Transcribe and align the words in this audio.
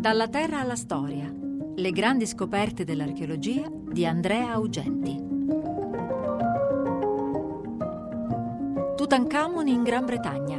Dalla 0.00 0.28
terra 0.28 0.60
alla 0.60 0.76
storia. 0.76 1.30
Le 1.76 1.90
grandi 1.90 2.26
scoperte 2.26 2.84
dell'archeologia 2.84 3.70
di 3.70 4.06
Andrea 4.06 4.52
Augenti. 4.52 5.14
Tutankhamon 8.96 9.68
in 9.68 9.82
Gran 9.82 10.06
Bretagna. 10.06 10.58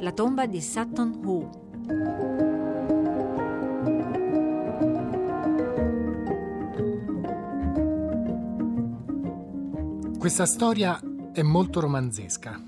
La 0.00 0.12
tomba 0.12 0.44
di 0.44 0.60
Sutton 0.60 1.18
Hoo. 1.24 1.48
Questa 10.18 10.44
storia 10.44 11.00
è 11.32 11.40
molto 11.40 11.80
romanzesca. 11.80 12.62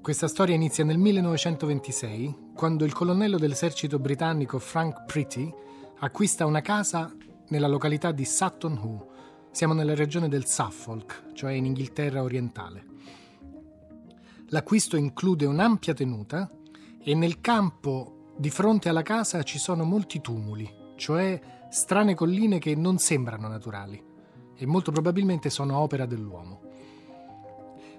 Questa 0.00 0.26
storia 0.26 0.54
inizia 0.54 0.84
nel 0.84 0.96
1926, 0.96 2.43
quando 2.54 2.84
il 2.84 2.92
colonnello 2.92 3.36
dell'esercito 3.36 3.98
britannico 3.98 4.60
Frank 4.60 5.04
Pretty 5.06 5.52
acquista 5.98 6.46
una 6.46 6.60
casa 6.60 7.12
nella 7.48 7.66
località 7.66 8.12
di 8.12 8.24
Sutton 8.24 8.78
Hoo. 8.78 9.08
Siamo 9.50 9.74
nella 9.74 9.94
regione 9.94 10.28
del 10.28 10.46
Suffolk, 10.46 11.32
cioè 11.32 11.52
in 11.52 11.66
Inghilterra 11.66 12.22
orientale. 12.22 12.86
L'acquisto 14.48 14.96
include 14.96 15.46
un'ampia 15.46 15.94
tenuta 15.94 16.48
e 17.02 17.14
nel 17.14 17.40
campo 17.40 18.32
di 18.36 18.50
fronte 18.50 18.88
alla 18.88 19.02
casa 19.02 19.42
ci 19.42 19.58
sono 19.58 19.84
molti 19.84 20.20
tumuli, 20.20 20.72
cioè 20.96 21.40
strane 21.70 22.14
colline 22.14 22.58
che 22.58 22.76
non 22.76 22.98
sembrano 22.98 23.48
naturali 23.48 24.02
e 24.56 24.66
molto 24.66 24.92
probabilmente 24.92 25.50
sono 25.50 25.78
opera 25.78 26.06
dell'uomo. 26.06 26.60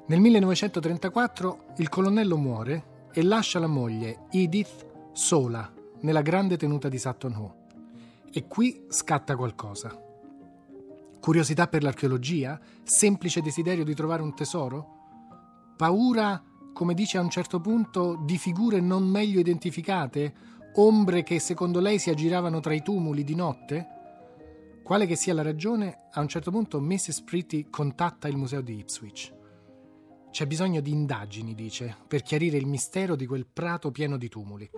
Nel 0.08 0.20
1934 0.20 1.66
il 1.78 1.90
colonnello 1.90 2.38
muore 2.38 2.94
e 3.18 3.24
lascia 3.24 3.60
la 3.60 3.68
moglie 3.68 4.26
Edith 4.30 4.86
sola 5.14 5.72
nella 6.02 6.22
grande 6.22 6.58
tenuta 6.58 6.90
di 6.90 7.00
Sutton 7.00 7.34
Hoo. 7.34 7.56
E 8.30 8.46
qui 8.46 8.84
scatta 8.90 9.38
qualcosa. 9.38 9.98
Curiosità 11.22 11.68
per 11.68 11.82
l'archeologia? 11.82 12.60
Semplice 12.84 13.42
desiderio 13.42 13.86
di 13.86 13.96
trovare 13.96 14.22
un 14.22 14.36
tesoro? 14.36 15.74
Paura, 15.78 16.44
come 16.74 16.94
dice 16.94 17.18
a 17.18 17.22
un 17.22 17.30
certo 17.30 17.62
punto, 17.62 18.22
di 18.22 18.38
figure 18.38 18.82
non 18.82 19.08
meglio 19.08 19.40
identificate? 19.40 20.34
Ombre 20.74 21.24
che 21.24 21.40
secondo 21.40 21.80
lei 21.80 22.00
si 22.00 22.10
aggiravano 22.10 22.60
tra 22.60 22.74
i 22.74 22.84
tumuli 22.84 23.24
di 23.24 23.34
notte? 23.34 23.88
Quale 24.84 25.06
che 25.06 25.16
sia 25.16 25.34
la 25.34 25.42
ragione, 25.42 26.08
a 26.12 26.20
un 26.20 26.28
certo 26.28 26.52
punto 26.52 26.82
Mrs. 26.82 27.22
Pretty 27.22 27.70
contatta 27.70 28.28
il 28.28 28.36
museo 28.36 28.60
di 28.60 28.78
Ipswich. 28.78 29.35
C'è 30.36 30.46
bisogno 30.48 30.82
di 30.82 30.92
indagini, 30.92 31.56
dice, 31.56 31.96
per 32.10 32.22
chiarire 32.22 32.58
il 32.58 32.66
mistero 32.66 33.16
di 33.16 33.26
quel 33.26 33.46
prato 33.46 33.90
pieno 33.90 34.18
di 34.18 34.28
tumuli. 34.28 34.70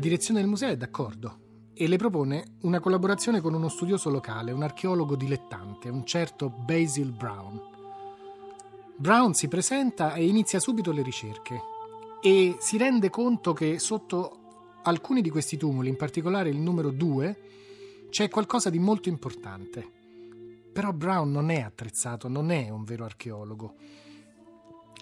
Direzione 0.00 0.40
del 0.40 0.48
museo 0.48 0.70
è 0.70 0.76
d'accordo 0.76 1.38
e 1.72 1.86
le 1.86 1.96
propone 1.96 2.56
una 2.62 2.80
collaborazione 2.80 3.40
con 3.40 3.54
uno 3.54 3.68
studioso 3.68 4.10
locale, 4.10 4.50
un 4.50 4.64
archeologo 4.64 5.14
dilettante, 5.14 5.88
un 5.88 6.04
certo 6.04 6.50
Basil 6.50 7.12
Brown. 7.12 7.60
Brown 8.96 9.32
si 9.32 9.48
presenta 9.48 10.14
e 10.14 10.26
inizia 10.26 10.58
subito 10.58 10.90
le 10.90 11.02
ricerche 11.02 11.60
e 12.20 12.56
si 12.58 12.76
rende 12.76 13.08
conto 13.08 13.52
che 13.52 13.78
sotto 13.78 14.40
alcuni 14.82 15.22
di 15.22 15.30
questi 15.30 15.56
tumuli, 15.56 15.88
in 15.88 15.96
particolare 15.96 16.50
il 16.50 16.58
numero 16.58 16.90
2, 16.90 18.08
c'è 18.10 18.28
qualcosa 18.28 18.68
di 18.68 18.78
molto 18.78 19.08
importante. 19.08 19.88
Però 20.72 20.92
Brown 20.92 21.30
non 21.30 21.50
è 21.50 21.60
attrezzato, 21.60 22.28
non 22.28 22.50
è 22.50 22.68
un 22.68 22.84
vero 22.84 23.04
archeologo. 23.04 23.74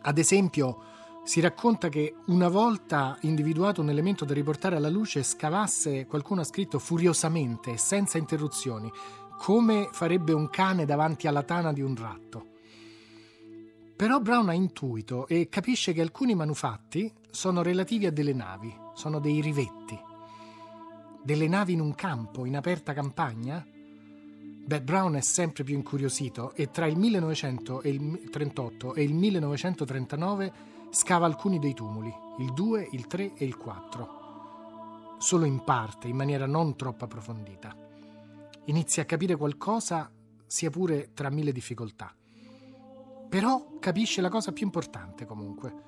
Ad 0.02 0.18
esempio, 0.18 0.82
si 1.28 1.40
racconta 1.40 1.90
che 1.90 2.14
una 2.28 2.48
volta 2.48 3.18
individuato 3.20 3.82
un 3.82 3.90
elemento 3.90 4.24
da 4.24 4.32
riportare 4.32 4.76
alla 4.76 4.88
luce, 4.88 5.22
scavasse, 5.22 6.06
qualcuno 6.06 6.40
ha 6.40 6.44
scritto 6.44 6.78
furiosamente, 6.78 7.76
senza 7.76 8.16
interruzioni, 8.16 8.90
come 9.36 9.90
farebbe 9.92 10.32
un 10.32 10.48
cane 10.48 10.86
davanti 10.86 11.26
alla 11.26 11.42
tana 11.42 11.74
di 11.74 11.82
un 11.82 11.94
ratto. 11.96 12.46
Però 13.94 14.20
Brown 14.20 14.48
ha 14.48 14.54
intuito 14.54 15.26
e 15.26 15.50
capisce 15.50 15.92
che 15.92 16.00
alcuni 16.00 16.34
manufatti 16.34 17.12
sono 17.28 17.60
relativi 17.60 18.06
a 18.06 18.10
delle 18.10 18.32
navi, 18.32 18.74
sono 18.94 19.18
dei 19.18 19.42
rivetti. 19.42 20.00
Delle 21.22 21.46
navi 21.46 21.74
in 21.74 21.80
un 21.80 21.94
campo, 21.94 22.46
in 22.46 22.56
aperta 22.56 22.94
campagna? 22.94 23.62
Beh, 23.66 24.80
Brown 24.80 25.16
è 25.16 25.20
sempre 25.20 25.62
più 25.62 25.74
incuriosito 25.74 26.54
e 26.54 26.70
tra 26.70 26.86
il 26.86 26.96
1938 26.96 28.94
e 28.94 29.02
il 29.02 29.12
1939 29.12 30.76
scava 30.90 31.26
alcuni 31.26 31.58
dei 31.58 31.74
tumuli, 31.74 32.12
il 32.38 32.52
2, 32.52 32.88
il 32.92 33.06
3 33.06 33.34
e 33.34 33.44
il 33.44 33.56
4, 33.56 35.16
solo 35.18 35.44
in 35.44 35.62
parte, 35.64 36.08
in 36.08 36.16
maniera 36.16 36.46
non 36.46 36.76
troppo 36.76 37.04
approfondita. 37.04 37.76
Inizia 38.66 39.02
a 39.02 39.06
capire 39.06 39.36
qualcosa, 39.36 40.10
sia 40.46 40.70
pure 40.70 41.12
tra 41.12 41.30
mille 41.30 41.52
difficoltà. 41.52 42.14
Però 43.28 43.78
capisce 43.78 44.20
la 44.20 44.30
cosa 44.30 44.52
più 44.52 44.64
importante 44.64 45.26
comunque, 45.26 45.86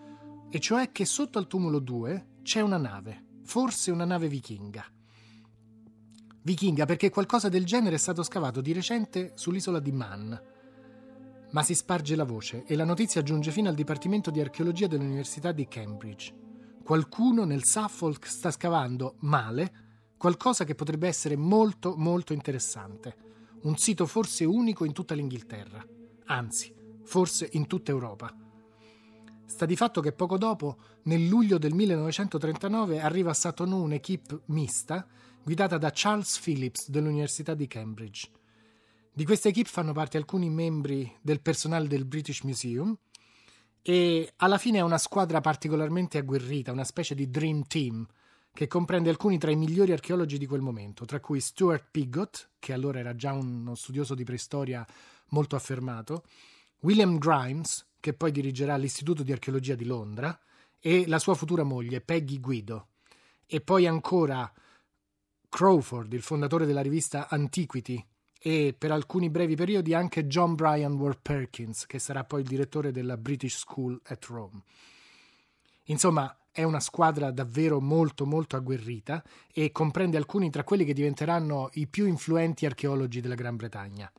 e 0.51 0.59
cioè 0.59 0.93
che 0.93 1.05
sotto 1.05 1.39
al 1.39 1.47
tumulo 1.47 1.79
2 1.79 2.27
c'è 2.43 2.61
una 2.61 2.77
nave, 2.77 3.25
forse 3.45 3.91
una 3.91 4.05
nave 4.05 4.29
vichinga. 4.29 4.85
Vichinga 6.43 6.87
perché 6.87 7.11
qualcosa 7.11 7.49
del 7.49 7.65
genere 7.65 7.97
è 7.97 7.99
stato 7.99 8.23
scavato 8.23 8.61
di 8.61 8.73
recente 8.73 9.33
sull'isola 9.35 9.79
di 9.79 9.93
Man, 9.93 10.41
ma 11.51 11.63
si 11.63 11.75
sparge 11.75 12.17
la 12.17 12.25
voce 12.25 12.65
e 12.65 12.77
la 12.77 12.85
notizia 12.85 13.23
giunge 13.23 13.51
fino 13.51 13.69
al 13.69 13.75
Dipartimento 13.75 14.31
di 14.31 14.41
Archeologia 14.41 14.87
dell'Università 14.87 15.53
di 15.53 15.67
Cambridge. 15.67 16.35
Qualcuno 16.83 17.45
nel 17.45 17.65
Suffolk 17.65 18.27
sta 18.27 18.51
scavando 18.51 19.17
male 19.21 19.89
qualcosa 20.17 20.65
che 20.65 20.75
potrebbe 20.75 21.09
essere 21.09 21.37
molto 21.37 21.95
molto 21.97 22.33
interessante. 22.33 23.17
Un 23.63 23.77
sito 23.77 24.07
forse 24.07 24.45
unico 24.45 24.85
in 24.85 24.93
tutta 24.93 25.15
l'Inghilterra, 25.15 25.85
anzi, 26.27 26.73
forse 27.05 27.49
in 27.53 27.67
tutta 27.67 27.91
Europa. 27.91 28.35
Sta 29.47 29.67
di 29.67 29.77
fatto 29.77 30.01
che 30.01 30.13
poco 30.13 30.39
dopo, 30.39 30.77
nel 31.03 31.27
luglio 31.27 31.59
del 31.59 31.75
1939, 31.75 33.01
arriva 33.01 33.31
a 33.31 33.35
Sutton 33.35 33.73
un'equipe 33.73 34.43
mista 34.47 35.07
guidata 35.43 35.77
da 35.79 35.91
Charles 35.93 36.39
Phillips 36.39 36.89
dell'Università 36.89 37.55
di 37.55 37.67
Cambridge. 37.67 38.31
Di 39.13 39.25
questa 39.25 39.49
equipe 39.49 39.69
fanno 39.69 39.93
parte 39.93 40.17
alcuni 40.17 40.49
membri 40.49 41.13
del 41.21 41.41
personale 41.41 41.89
del 41.89 42.05
British 42.05 42.43
Museum 42.43 42.97
e 43.83 44.33
alla 44.37 44.57
fine 44.57 44.79
è 44.79 44.83
una 44.83 44.99
squadra 44.99 45.41
particolarmente 45.41 46.19
agguerrita, 46.19 46.71
una 46.71 46.85
specie 46.85 47.17
di 47.17 47.29
dream 47.29 47.65
team 47.65 48.07
che 48.53 48.69
comprende 48.69 49.11
alcuni 49.11 49.37
tra 49.37 49.51
i 49.51 49.57
migliori 49.57 49.93
archeologi 49.93 50.39
di 50.39 50.47
quel 50.47 50.61
momento, 50.61 51.05
tra 51.07 51.19
cui 51.19 51.41
Stuart 51.41 51.89
Pigott, 51.91 52.51
che 52.61 52.73
allora 52.73 53.01
era 53.01 53.17
già 53.17 53.33
uno 53.33 53.75
studioso 53.75 54.15
di 54.15 54.25
preistoria 54.25 54.87
molto 55.31 55.57
affermato, 55.57 56.25
William 56.81 57.19
Grimes, 57.19 57.87
che 57.99 58.15
poi 58.15 58.31
dirigerà 58.31 58.77
l'Istituto 58.77 59.23
di 59.23 59.33
Archeologia 59.33 59.75
di 59.75 59.85
Londra, 59.85 60.39
e 60.79 61.07
la 61.07 61.19
sua 61.19 61.35
futura 61.35 61.63
moglie, 61.63 62.01
Peggy 62.01 62.41
Guido. 62.41 62.89
E 63.47 63.61
poi 63.61 63.87
ancora 63.87 64.51
Crawford, 65.49 66.13
il 66.13 66.23
fondatore 66.23 66.65
della 66.65 66.81
rivista 66.81 67.29
Antiquity, 67.29 68.05
e 68.43 68.75
per 68.77 68.91
alcuni 68.91 69.29
brevi 69.29 69.55
periodi 69.55 69.93
anche 69.93 70.27
John 70.27 70.55
Bryan 70.55 70.95
Ward 70.95 71.19
Perkins, 71.21 71.85
che 71.85 71.99
sarà 71.99 72.25
poi 72.25 72.41
il 72.41 72.49
direttore 72.49 72.91
della 72.91 73.19
British 73.19 73.59
School 73.59 74.01
at 74.05 74.25
Rome. 74.25 74.63
Insomma, 75.85 76.35
è 76.51 76.63
una 76.63 76.81
squadra 76.81 77.31
davvero 77.31 77.81
molto 77.81 78.25
molto 78.25 78.57
agguerrita 78.57 79.23
e 79.53 79.71
comprende 79.73 80.17
alcuni 80.17 80.51
tra 80.51 80.65
quelli 80.65 80.85
che 80.85 80.95
diventeranno 80.95 81.69
i 81.75 81.87
più 81.87 82.07
influenti 82.07 82.65
archeologi 82.65 83.21
della 83.21 83.35
Gran 83.35 83.57
Bretagna. 83.57 84.11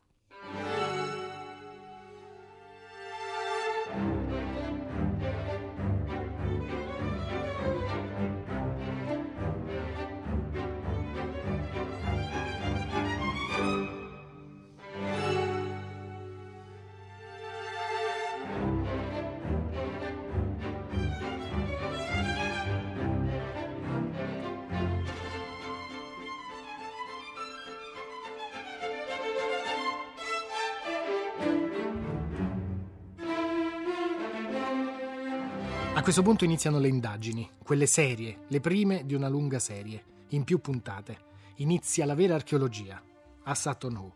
Questo 36.12 36.30
punto 36.30 36.44
iniziano 36.44 36.78
le 36.78 36.90
indagini, 36.90 37.50
quelle 37.64 37.86
serie, 37.86 38.40
le 38.50 38.60
prime 38.60 39.06
di 39.06 39.14
una 39.14 39.30
lunga 39.30 39.60
serie, 39.60 40.04
in 40.32 40.44
più 40.44 40.60
puntate. 40.60 41.18
Inizia 41.60 42.06
la 42.06 42.16
vera 42.16 42.36
archeologia, 42.36 43.02
a 43.44 43.56
Sutton 43.56 43.96
Hoo. 43.96 44.14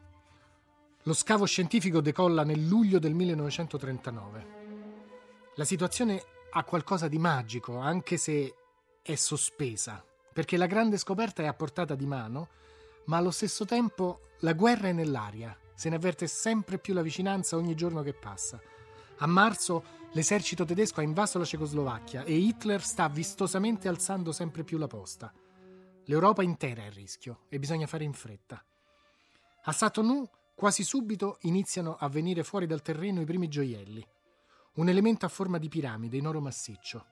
Lo 1.03 1.13
scavo 1.13 1.45
scientifico 1.45 2.01
decolla 2.01 2.43
nel 2.43 2.67
luglio 2.67 2.99
del 2.99 3.13
1939. 3.13 4.45
La 5.55 5.63
situazione 5.63 6.21
ha 6.51 6.65
qualcosa 6.65 7.07
di 7.07 7.17
magico, 7.17 7.77
anche 7.77 8.17
se 8.17 8.53
è 9.01 9.15
sospesa, 9.15 10.03
perché 10.33 10.57
la 10.57 10.67
grande 10.67 10.97
scoperta 10.97 11.43
è 11.43 11.45
a 11.45 11.53
portata 11.53 11.95
di 11.95 12.05
mano, 12.05 12.49
ma 13.05 13.15
allo 13.15 13.31
stesso 13.31 13.63
tempo 13.63 14.31
la 14.39 14.51
guerra 14.51 14.89
è 14.89 14.91
nell'aria, 14.91 15.57
se 15.73 15.87
ne 15.87 15.95
avverte 15.95 16.27
sempre 16.27 16.77
più 16.77 16.93
la 16.93 17.01
vicinanza 17.01 17.55
ogni 17.55 17.73
giorno 17.73 18.01
che 18.01 18.11
passa. 18.11 18.59
A 19.19 19.27
marzo 19.27 20.03
l'esercito 20.15 20.63
tedesco 20.63 21.01
ha 21.01 21.03
invaso 21.03 21.37
la 21.37 21.45
Cecoslovacchia 21.45 22.23
e 22.23 22.33
Hitler 22.33 22.81
sta 22.81 23.07
vistosamente 23.09 23.87
alzando 23.89 24.31
sempre 24.31 24.63
più 24.63 24.77
la 24.77 24.87
posta. 24.87 25.31
L'Europa 26.05 26.41
intera 26.41 26.83
è 26.83 26.87
a 26.87 26.89
rischio 26.89 27.41
e 27.49 27.59
bisogna 27.59 27.85
fare 27.85 28.05
in 28.05 28.13
fretta. 28.13 28.63
A 29.63 29.71
Satonou 29.71 30.27
quasi 30.55 30.83
subito 30.83 31.37
iniziano 31.41 31.97
a 31.99 32.07
venire 32.07 32.43
fuori 32.43 32.65
dal 32.65 32.81
terreno 32.81 33.19
i 33.21 33.25
primi 33.25 33.49
gioielli. 33.49 34.05
Un 34.75 34.89
elemento 34.89 35.25
a 35.25 35.29
forma 35.29 35.57
di 35.57 35.67
piramide 35.67 36.17
in 36.17 36.27
oro 36.27 36.39
massiccio. 36.39 37.05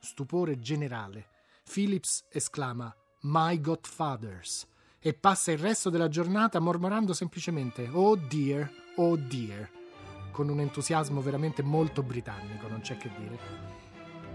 Stupore 0.00 0.60
generale. 0.60 1.30
Phillips 1.64 2.24
esclama 2.30 2.94
My 3.22 3.60
Godfathers 3.60 4.66
e 5.00 5.12
passa 5.14 5.50
il 5.50 5.58
resto 5.58 5.90
della 5.90 6.08
giornata 6.08 6.60
mormorando 6.60 7.12
semplicemente 7.12 7.88
Oh 7.92 8.14
dear, 8.14 8.70
oh 8.96 9.16
dear, 9.16 9.68
con 10.30 10.48
un 10.48 10.60
entusiasmo 10.60 11.20
veramente 11.20 11.62
molto 11.62 12.02
britannico, 12.02 12.68
non 12.68 12.80
c'è 12.80 12.96
che 12.96 13.10
dire. 13.16 13.38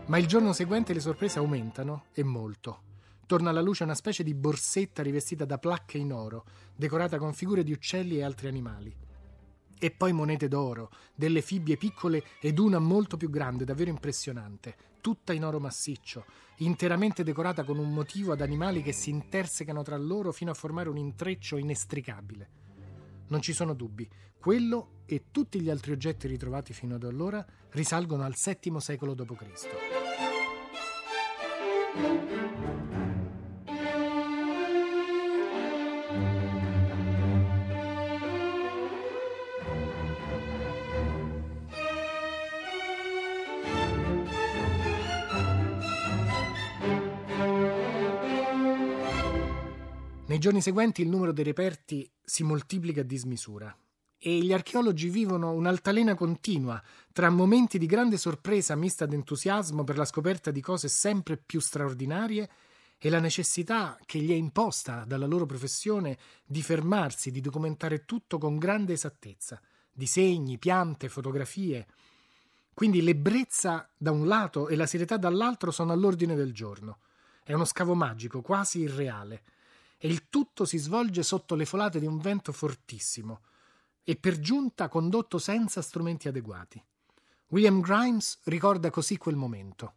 Ma 0.06 0.18
il 0.18 0.28
giorno 0.28 0.52
seguente 0.52 0.94
le 0.94 1.00
sorprese 1.00 1.40
aumentano 1.40 2.06
e 2.14 2.24
molto. 2.24 2.92
Torna 3.26 3.52
alla 3.52 3.62
luce 3.62 3.84
una 3.84 3.96
specie 3.96 4.22
di 4.22 4.34
borsetta 4.34 5.02
rivestita 5.02 5.46
da 5.46 5.58
placche 5.58 5.98
in 5.98 6.12
oro, 6.12 6.46
decorata 6.76 7.18
con 7.18 7.34
figure 7.34 7.64
di 7.64 7.72
uccelli 7.72 8.18
e 8.18 8.24
altri 8.24 8.48
animali. 8.48 8.94
E 9.80 9.92
poi 9.92 10.12
monete 10.12 10.48
d'oro, 10.48 10.92
delle 11.16 11.42
fibbie 11.42 11.78
piccole 11.78 12.24
ed 12.42 12.60
una 12.60 12.80
molto 12.80 13.18
più 13.18 13.30
grande, 13.30 13.66
davvero 13.66 13.90
impressionante, 13.90 14.76
tutta 15.02 15.34
in 15.34 15.44
oro 15.44 15.60
massiccio, 15.60 16.26
interamente 16.58 17.24
decorata 17.24 17.64
con 17.64 17.78
un 17.78 17.94
motivo 17.94 18.34
ad 18.34 18.42
animali 18.42 18.82
che 18.82 18.92
si 18.92 19.10
intersecano 19.10 19.84
tra 19.84 19.98
loro 19.98 20.32
fino 20.32 20.52
a 20.52 20.56
formare 20.56 20.90
un 20.90 20.98
intreccio 20.98 21.58
inestricabile. 21.58 22.63
Non 23.28 23.42
ci 23.42 23.54
sono 23.54 23.74
dubbi, 23.74 24.10
quello 24.38 25.02
e 25.06 25.26
tutti 25.32 25.60
gli 25.62 25.70
altri 25.70 25.92
oggetti 25.92 26.28
ritrovati 26.28 26.74
fino 26.74 26.96
ad 26.96 27.04
allora 27.04 27.46
risalgono 27.72 28.24
al 28.24 28.36
VII 28.36 28.80
secolo 28.80 29.14
d.C. 29.14 29.94
Nei 50.26 50.40
giorni 50.40 50.62
seguenti 50.62 51.02
il 51.02 51.10
numero 51.10 51.34
dei 51.34 51.44
reperti 51.44 52.10
si 52.24 52.44
moltiplica 52.44 53.02
a 53.02 53.04
dismisura 53.04 53.78
e 54.18 54.38
gli 54.38 54.54
archeologi 54.54 55.10
vivono 55.10 55.52
un'altalena 55.52 56.16
continua 56.16 56.82
tra 57.12 57.30
momenti 57.30 57.78
di 57.78 57.86
grande 57.86 58.16
sorpresa 58.16 58.74
mista 58.78 59.04
ad 59.04 59.12
entusiasmo 59.12 59.84
per 59.84 59.98
la 59.98 60.06
scoperta 60.06 60.50
di 60.50 60.62
cose 60.62 60.88
sempre 60.88 61.36
più 61.36 61.60
straordinarie 61.60 62.50
e 62.98 63.10
la 63.10 63.20
necessità 63.20 64.00
che 64.06 64.20
gli 64.20 64.32
è 64.32 64.36
imposta 64.36 65.04
dalla 65.06 65.26
loro 65.26 65.46
professione 65.46 66.18
di 66.46 66.62
fermarsi, 66.62 67.30
di 67.30 67.42
documentare 67.42 68.06
tutto 68.06 68.38
con 68.38 68.58
grande 68.58 68.94
esattezza, 68.94 69.62
disegni, 69.92 70.58
piante, 70.58 71.10
fotografie. 71.10 71.86
Quindi 72.74 73.02
l'ebbrezza 73.02 73.90
da 73.98 74.12
un 74.12 74.26
lato 74.26 74.70
e 74.70 74.78
la 74.78 74.86
serietà 74.86 75.18
dall'altro 75.18 75.70
sono 75.70 75.92
all'ordine 75.92 76.34
del 76.34 76.54
giorno. 76.54 77.00
È 77.44 77.52
uno 77.52 77.66
scavo 77.66 77.94
magico, 77.94 78.42
quasi 78.42 78.80
irreale 78.80 79.44
e 80.04 80.10
il 80.10 80.28
tutto 80.28 80.66
si 80.66 80.78
svolge 80.80 81.24
sotto 81.24 81.56
le 81.56 81.64
folate 81.64 81.98
di 81.98 82.06
un 82.06 82.18
vento 82.18 82.52
fortissimo 82.52 83.40
e 84.04 84.18
per 84.18 84.38
giunta 84.38 84.90
condotto 84.90 85.38
senza 85.38 85.82
strumenti 85.82 86.28
adeguati. 86.28 86.84
William 87.48 87.80
Grimes 87.80 88.42
ricorda 88.44 88.90
così 88.90 89.16
quel 89.16 89.38
momento. 89.38 89.94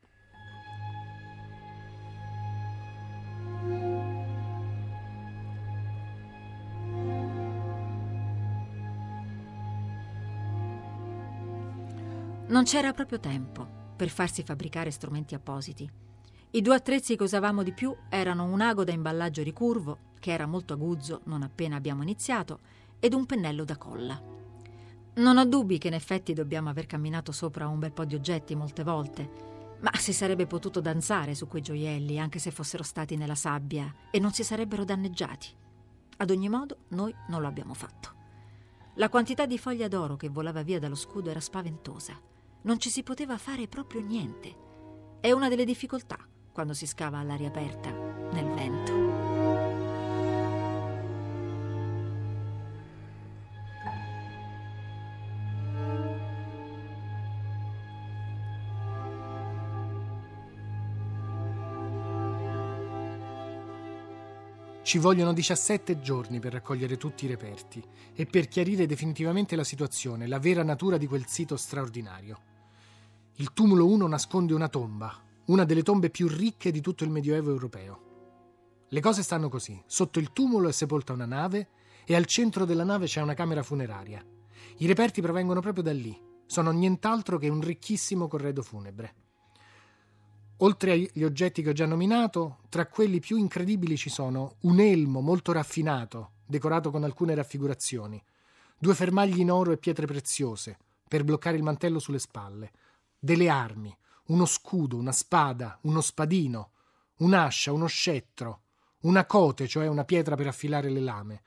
Non 12.47 12.63
c'era 12.63 12.93
proprio 12.93 13.19
tempo 13.19 13.67
per 13.97 14.09
farsi 14.09 14.45
fabbricare 14.45 14.93
strumenti 14.93 15.35
appositi. 15.35 16.06
I 16.53 16.63
due 16.63 16.77
attrezzi 16.77 17.17
che 17.17 17.25
usavamo 17.25 17.63
di 17.63 17.73
più 17.73 17.95
erano 18.09 18.45
un 18.45 18.61
ago 18.61 18.85
da 18.85 18.93
imballaggio 18.93 19.43
ricurvo, 19.43 19.99
che 20.21 20.33
era 20.33 20.47
molto 20.47 20.75
aguzzo 20.75 21.21
non 21.25 21.43
appena 21.43 21.77
abbiamo 21.77 22.03
iniziato, 22.03 22.61
ed 23.01 23.13
un 23.15 23.27
pennello 23.27 23.65
da 23.65 23.77
colla. 23.77 24.19
Non 25.17 25.39
ho 25.39 25.45
dubbi 25.45 25.77
che 25.79 25.89
in 25.89 25.95
effetti 25.95 26.33
dobbiamo 26.33 26.71
aver 26.71 26.87
camminato 26.87 27.33
sopra 27.33 27.67
un 27.67 27.79
bel 27.79 27.93
po' 27.93 28.05
di 28.05 28.15
oggetti 28.15 28.55
molte 28.55 28.85
volte, 28.85 29.31
ma 29.81 29.91
si 29.97 30.13
sarebbe 30.13 30.47
potuto 30.47 30.81
danzare 30.81 31.35
su 31.35 31.47
quei 31.49 31.63
gioielli 31.63 32.19
anche 32.19 32.39
se 32.39 32.51
fossero 32.51 32.83
stati 32.83 33.17
nella 33.17 33.35
sabbia 33.35 33.93
e 34.11 34.19
non 34.19 34.33
si 34.33 34.45
sarebbero 34.45 34.85
danneggiati. 34.85 35.49
Ad 36.19 36.31
ogni 36.31 36.49
modo, 36.49 36.85
noi 36.89 37.15
non 37.29 37.43
lo 37.43 37.49
abbiamo 37.49 37.75
fatto. 37.75 38.15
La 38.95 39.11
quantità 39.11 39.45
di 39.45 39.59
foglia 39.59 39.89
d'oro 39.89 40.17
che 40.17 40.31
volava 40.31 40.63
via 40.63 40.79
dallo 40.79 40.95
scudo 40.95 41.29
era 41.29 41.41
spaventosa. 41.41 42.19
Non 42.63 42.79
ci 42.79 42.89
si 42.89 43.03
poteva 43.03 43.37
fare 43.37 43.69
proprio 43.69 44.01
niente. 44.01 44.65
È 45.21 45.31
una 45.33 45.49
delle 45.49 45.65
difficoltà 45.67 46.17
quando 46.57 46.73
si 46.73 46.87
scava 46.87 47.19
all'aria 47.19 47.49
aperta, 47.49 47.91
nel 48.33 48.47
vento. 48.55 48.95
Ci 64.83 64.97
vogliono 64.97 65.35
17 65.35 66.01
giorni 66.01 66.39
per 66.39 66.55
raccogliere 66.55 66.97
tutti 66.97 67.27
i 67.27 67.29
reperti 67.29 67.85
e 68.15 68.25
per 68.25 68.49
chiarire 68.49 68.87
definitivamente 68.87 69.57
la 69.57 69.65
situazione, 69.65 70.27
la 70.27 70.39
vera 70.39 70.63
natura 70.63 70.97
di 70.97 71.07
quel 71.07 71.27
sito 71.27 71.59
straordinario. 71.59 72.41
Il 73.35 73.53
tumulo 73.53 73.87
1 73.89 74.07
nasconde 74.07 74.55
una 74.55 74.69
tomba, 74.69 75.26
una 75.47 75.65
delle 75.65 75.83
tombe 75.83 76.11
più 76.11 76.29
ricche 76.29 76.71
di 76.71 76.81
tutto 76.81 77.05
il 77.05 77.11
Medioevo 77.11 77.51
europeo. 77.51 78.05
Le 78.89 79.01
cose 79.01 79.23
stanno 79.23 79.49
così. 79.49 79.81
Sotto 79.87 80.19
il 80.19 80.33
tumulo 80.33 80.69
è 80.69 80.73
sepolta 80.73 81.13
una 81.13 81.27
nave 81.27 81.69
e 82.05 82.15
al 82.15 82.27
centro 82.27 82.65
della 82.65 82.85
nave 82.85 83.07
c'è 83.07 83.21
una 83.21 83.35
camera 83.35 83.63
funeraria. 83.63 84.25
I 84.79 84.87
reperti 84.87 85.21
provengono 85.21 85.61
proprio 85.61 85.83
da 85.83 85.93
lì. 85.93 86.19
Sono 86.47 86.71
nient'altro 86.71 87.39
che 87.39 87.49
un 87.49 87.61
ricchissimo 87.61 88.29
corredo 88.29 88.63
funebre. 88.63 89.15
Oltre 90.59 90.93
agli 90.93 91.25
oggetti 91.25 91.63
che 91.63 91.71
ho 91.71 91.75
già 91.75 91.87
nominato, 91.87 92.61
tra 92.69 92.87
quelli 92.87 93.21
più 93.21 93.37
incredibili 93.37 93.97
ci 93.97 94.09
sono 94.09 94.57
un 94.61 94.81
elmo 94.81 95.21
molto 95.21 95.53
raffinato, 95.53 96.33
decorato 96.47 96.91
con 96.91 97.05
alcune 97.05 97.35
raffigurazioni, 97.35 98.23
due 98.79 98.95
fermagli 98.95 99.41
in 99.41 99.51
oro 99.51 99.73
e 99.73 99.77
pietre 99.77 100.07
preziose 100.07 100.79
per 101.07 101.25
bloccare 101.25 101.57
il 101.57 101.63
mantello 101.63 101.99
sulle 101.99 102.19
spalle, 102.19 102.73
delle 103.19 103.49
armi, 103.49 103.95
uno 104.27 104.45
scudo, 104.47 104.97
una 104.97 105.13
spada, 105.13 105.79
uno 105.83 106.01
spadino, 106.01 106.71
un'ascia, 107.19 107.73
uno 107.73 107.87
scettro, 107.87 108.63
una 109.01 109.27
cote, 109.27 109.69
cioè 109.69 109.87
una 109.87 110.05
pietra 110.05 110.35
per 110.37 110.49
affilare 110.49 110.91
le 110.91 111.01
lame, 111.01 111.43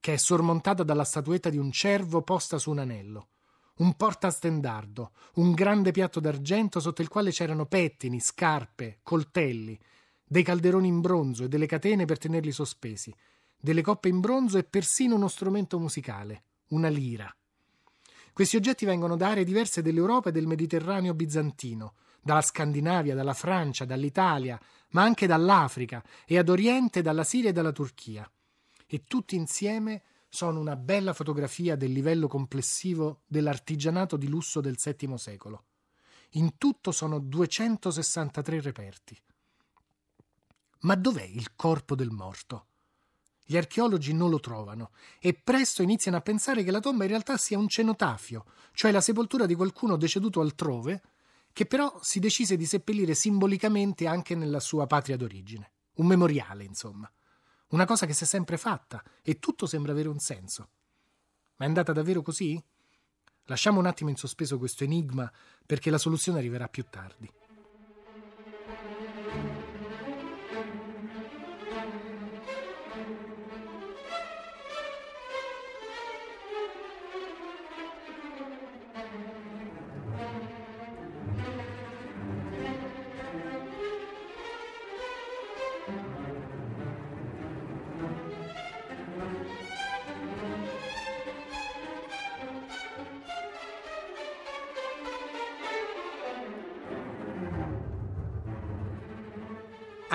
che 0.00 0.14
è 0.14 0.16
sormontata 0.16 0.82
dalla 0.82 1.04
statuetta 1.04 1.48
di 1.50 1.58
un 1.58 1.70
cervo 1.70 2.22
posta 2.22 2.58
su 2.58 2.70
un 2.70 2.78
anello, 2.78 3.28
un 3.76 3.94
portastendardo, 3.94 5.12
un 5.34 5.52
grande 5.52 5.92
piatto 5.92 6.20
d'argento 6.20 6.80
sotto 6.80 7.02
il 7.02 7.08
quale 7.08 7.30
c'erano 7.30 7.66
pettini, 7.66 8.20
scarpe, 8.20 8.98
coltelli, 9.02 9.78
dei 10.26 10.42
calderoni 10.42 10.88
in 10.88 11.00
bronzo 11.00 11.44
e 11.44 11.48
delle 11.48 11.66
catene 11.66 12.04
per 12.04 12.18
tenerli 12.18 12.52
sospesi, 12.52 13.14
delle 13.56 13.82
coppe 13.82 14.08
in 14.08 14.20
bronzo 14.20 14.58
e 14.58 14.64
persino 14.64 15.14
uno 15.14 15.28
strumento 15.28 15.78
musicale, 15.78 16.44
una 16.68 16.88
lira. 16.88 17.34
Questi 18.32 18.56
oggetti 18.56 18.84
vengono 18.84 19.16
da 19.16 19.30
aree 19.30 19.44
diverse 19.44 19.80
dell'Europa 19.80 20.28
e 20.28 20.32
del 20.32 20.46
Mediterraneo 20.46 21.14
bizantino, 21.14 21.94
dalla 22.24 22.40
Scandinavia, 22.40 23.14
dalla 23.14 23.34
Francia, 23.34 23.84
dall'Italia, 23.84 24.58
ma 24.90 25.02
anche 25.02 25.26
dall'Africa 25.26 26.02
e 26.26 26.38
ad 26.38 26.48
oriente 26.48 27.02
dalla 27.02 27.22
Siria 27.22 27.50
e 27.50 27.52
dalla 27.52 27.72
Turchia. 27.72 28.28
E 28.86 29.04
tutti 29.04 29.36
insieme 29.36 30.02
sono 30.28 30.58
una 30.58 30.74
bella 30.74 31.12
fotografia 31.12 31.76
del 31.76 31.92
livello 31.92 32.26
complessivo 32.26 33.20
dell'artigianato 33.26 34.16
di 34.16 34.28
lusso 34.28 34.60
del 34.60 34.76
VII 34.82 35.18
secolo. 35.18 35.64
In 36.30 36.56
tutto 36.58 36.90
sono 36.90 37.20
263 37.20 38.60
reperti. 38.60 39.16
Ma 40.80 40.96
dov'è 40.96 41.22
il 41.22 41.54
corpo 41.54 41.94
del 41.94 42.10
morto? 42.10 42.66
Gli 43.46 43.56
archeologi 43.56 44.14
non 44.14 44.30
lo 44.30 44.40
trovano 44.40 44.90
e 45.20 45.34
presto 45.34 45.82
iniziano 45.82 46.16
a 46.16 46.22
pensare 46.22 46.64
che 46.64 46.70
la 46.70 46.80
tomba 46.80 47.04
in 47.04 47.10
realtà 47.10 47.36
sia 47.36 47.58
un 47.58 47.68
cenotafio, 47.68 48.46
cioè 48.72 48.90
la 48.90 49.02
sepoltura 49.02 49.44
di 49.46 49.54
qualcuno 49.54 49.96
deceduto 49.96 50.40
altrove, 50.40 51.02
che 51.54 51.66
però 51.66 52.00
si 52.02 52.18
decise 52.18 52.56
di 52.56 52.66
seppellire 52.66 53.14
simbolicamente 53.14 54.08
anche 54.08 54.34
nella 54.34 54.58
sua 54.58 54.86
patria 54.86 55.16
d'origine. 55.16 55.70
Un 55.94 56.06
memoriale, 56.06 56.64
insomma. 56.64 57.10
Una 57.68 57.84
cosa 57.84 58.06
che 58.06 58.12
si 58.12 58.24
è 58.24 58.26
sempre 58.26 58.56
fatta 58.56 59.00
e 59.22 59.38
tutto 59.38 59.64
sembra 59.64 59.92
avere 59.92 60.08
un 60.08 60.18
senso. 60.18 60.68
Ma 61.56 61.64
è 61.64 61.68
andata 61.68 61.92
davvero 61.92 62.22
così? 62.22 62.60
Lasciamo 63.44 63.78
un 63.78 63.86
attimo 63.86 64.10
in 64.10 64.16
sospeso 64.16 64.58
questo 64.58 64.82
enigma 64.82 65.32
perché 65.64 65.90
la 65.90 65.98
soluzione 65.98 66.38
arriverà 66.38 66.66
più 66.66 66.86
tardi. 66.90 67.30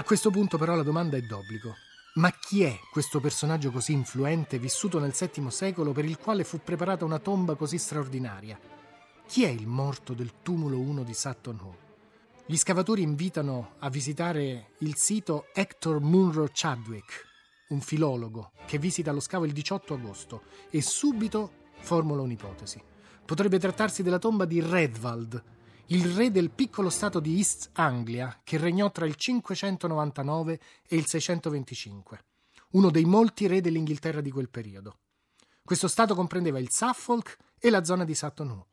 Questo 0.09 0.31
punto 0.31 0.57
però 0.57 0.73
la 0.73 0.81
domanda 0.81 1.17
è 1.17 1.21
d'obbligo. 1.21 1.75
Ma 2.15 2.31
chi 2.31 2.63
è 2.63 2.79
questo 2.91 3.19
personaggio 3.19 3.69
così 3.69 3.91
influente, 3.91 4.57
vissuto 4.57 4.97
nel 4.97 5.13
VII 5.15 5.51
secolo, 5.51 5.91
per 5.91 6.03
il 6.03 6.17
quale 6.17 6.43
fu 6.43 6.61
preparata 6.63 7.05
una 7.05 7.19
tomba 7.19 7.53
così 7.53 7.77
straordinaria? 7.77 8.59
Chi 9.27 9.43
è 9.43 9.49
il 9.49 9.67
morto 9.67 10.15
del 10.15 10.41
tumulo 10.41 10.79
1 10.79 11.03
di 11.03 11.13
Sutton 11.13 11.59
Hoo? 11.61 11.77
Gli 12.47 12.57
scavatori 12.57 13.03
invitano 13.03 13.75
a 13.77 13.89
visitare 13.91 14.71
il 14.79 14.95
sito 14.95 15.45
Hector 15.53 15.99
Munro 15.99 16.49
Chadwick, 16.51 17.27
un 17.67 17.79
filologo 17.79 18.53
che 18.65 18.79
visita 18.79 19.11
lo 19.11 19.19
scavo 19.19 19.45
il 19.45 19.53
18 19.53 19.93
agosto 19.93 20.41
e 20.71 20.81
subito 20.81 21.51
formula 21.81 22.23
un'ipotesi. 22.23 22.81
Potrebbe 23.23 23.59
trattarsi 23.59 24.01
della 24.01 24.17
tomba 24.17 24.45
di 24.45 24.59
Redwald, 24.59 25.43
il 25.91 26.05
re 26.13 26.29
del 26.29 26.51
piccolo 26.51 26.91
stato 26.91 27.19
di 27.19 27.37
East 27.37 27.71
Anglia 27.73 28.41
che 28.43 28.57
regnò 28.57 28.91
tra 28.91 29.07
il 29.07 29.15
599 29.15 30.59
e 30.87 30.95
il 30.95 31.07
625, 31.07 32.23
uno 32.71 32.91
dei 32.91 33.05
molti 33.05 33.47
re 33.47 33.59
dell'Inghilterra 33.59 34.21
di 34.21 34.29
quel 34.29 34.49
periodo. 34.49 34.99
Questo 35.63 35.87
stato 35.87 36.13
comprendeva 36.13 36.59
il 36.59 36.69
Suffolk 36.69 37.37
e 37.57 37.71
la 37.71 37.83
zona 37.83 38.05
di 38.05 38.13
Sutton 38.13 38.49
Hoo. 38.51 38.67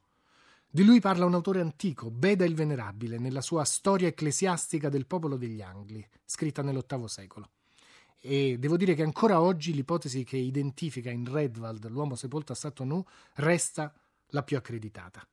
Di 0.69 0.85
lui 0.85 1.01
parla 1.01 1.25
un 1.25 1.33
autore 1.33 1.63
antico, 1.63 2.11
Beda 2.11 2.45
il 2.45 2.55
Venerabile, 2.55 3.19
nella 3.19 3.41
sua 3.41 3.65
Storia 3.65 4.09
ecclesiastica 4.09 4.91
del 4.91 5.07
popolo 5.07 5.39
degli 5.39 5.63
Angli, 5.63 6.07
scritta 6.23 6.61
nell'VIII 6.61 7.09
secolo. 7.09 7.51
E 8.21 8.59
devo 8.59 8.77
dire 8.77 8.95
che 8.95 9.03
ancora 9.03 9.41
oggi 9.41 9.73
l'ipotesi 9.73 10.23
che 10.23 10.37
identifica 10.37 11.11
in 11.11 11.25
Redwald 11.25 11.89
l'uomo 11.89 12.15
sepolto 12.15 12.53
a 12.53 12.57
Sutton 12.57 12.91
Hoo 12.91 13.07
resta 13.37 13.91
la 14.29 14.43
più 14.43 14.59
accreditata. 14.59 15.27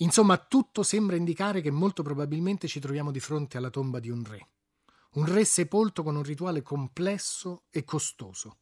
Insomma, 0.00 0.36
tutto 0.36 0.82
sembra 0.82 1.16
indicare 1.16 1.60
che 1.60 1.70
molto 1.70 2.02
probabilmente 2.02 2.68
ci 2.68 2.80
troviamo 2.80 3.10
di 3.10 3.20
fronte 3.20 3.56
alla 3.56 3.70
tomba 3.70 3.98
di 3.98 4.10
un 4.10 4.24
re. 4.24 4.48
Un 5.12 5.24
re 5.24 5.44
sepolto 5.44 6.02
con 6.02 6.16
un 6.16 6.22
rituale 6.22 6.60
complesso 6.60 7.62
e 7.70 7.84
costoso. 7.84 8.58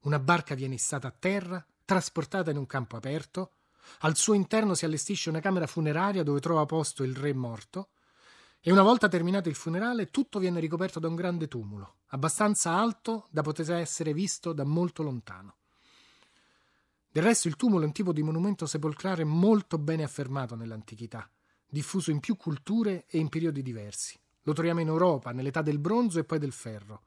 Una 0.00 0.18
barca 0.18 0.54
viene 0.54 0.74
issata 0.74 1.08
a 1.08 1.14
terra, 1.18 1.64
trasportata 1.86 2.50
in 2.50 2.58
un 2.58 2.66
campo 2.66 2.96
aperto, 2.96 3.52
al 4.00 4.16
suo 4.16 4.34
interno 4.34 4.74
si 4.74 4.84
allestisce 4.84 5.30
una 5.30 5.40
camera 5.40 5.66
funeraria 5.66 6.22
dove 6.22 6.40
trova 6.40 6.66
posto 6.66 7.02
il 7.02 7.16
re 7.16 7.32
morto, 7.32 7.88
e 8.60 8.72
una 8.72 8.82
volta 8.82 9.08
terminato 9.08 9.48
il 9.48 9.54
funerale 9.54 10.10
tutto 10.10 10.38
viene 10.38 10.60
ricoperto 10.60 10.98
da 10.98 11.08
un 11.08 11.14
grande 11.14 11.48
tumulo, 11.48 11.96
abbastanza 12.08 12.72
alto 12.72 13.26
da 13.30 13.42
poter 13.42 13.72
essere 13.72 14.14
visto 14.14 14.52
da 14.52 14.64
molto 14.64 15.02
lontano. 15.02 15.56
Del 17.14 17.22
resto 17.22 17.46
il 17.46 17.54
tumulo 17.54 17.84
è 17.84 17.86
un 17.86 17.92
tipo 17.92 18.12
di 18.12 18.24
monumento 18.24 18.66
sepolcrale 18.66 19.22
molto 19.22 19.78
bene 19.78 20.02
affermato 20.02 20.56
nell'antichità, 20.56 21.30
diffuso 21.64 22.10
in 22.10 22.18
più 22.18 22.36
culture 22.36 23.04
e 23.06 23.18
in 23.18 23.28
periodi 23.28 23.62
diversi. 23.62 24.18
Lo 24.42 24.52
troviamo 24.52 24.80
in 24.80 24.88
Europa, 24.88 25.30
nell'età 25.30 25.62
del 25.62 25.78
bronzo 25.78 26.18
e 26.18 26.24
poi 26.24 26.40
del 26.40 26.50
ferro. 26.50 27.02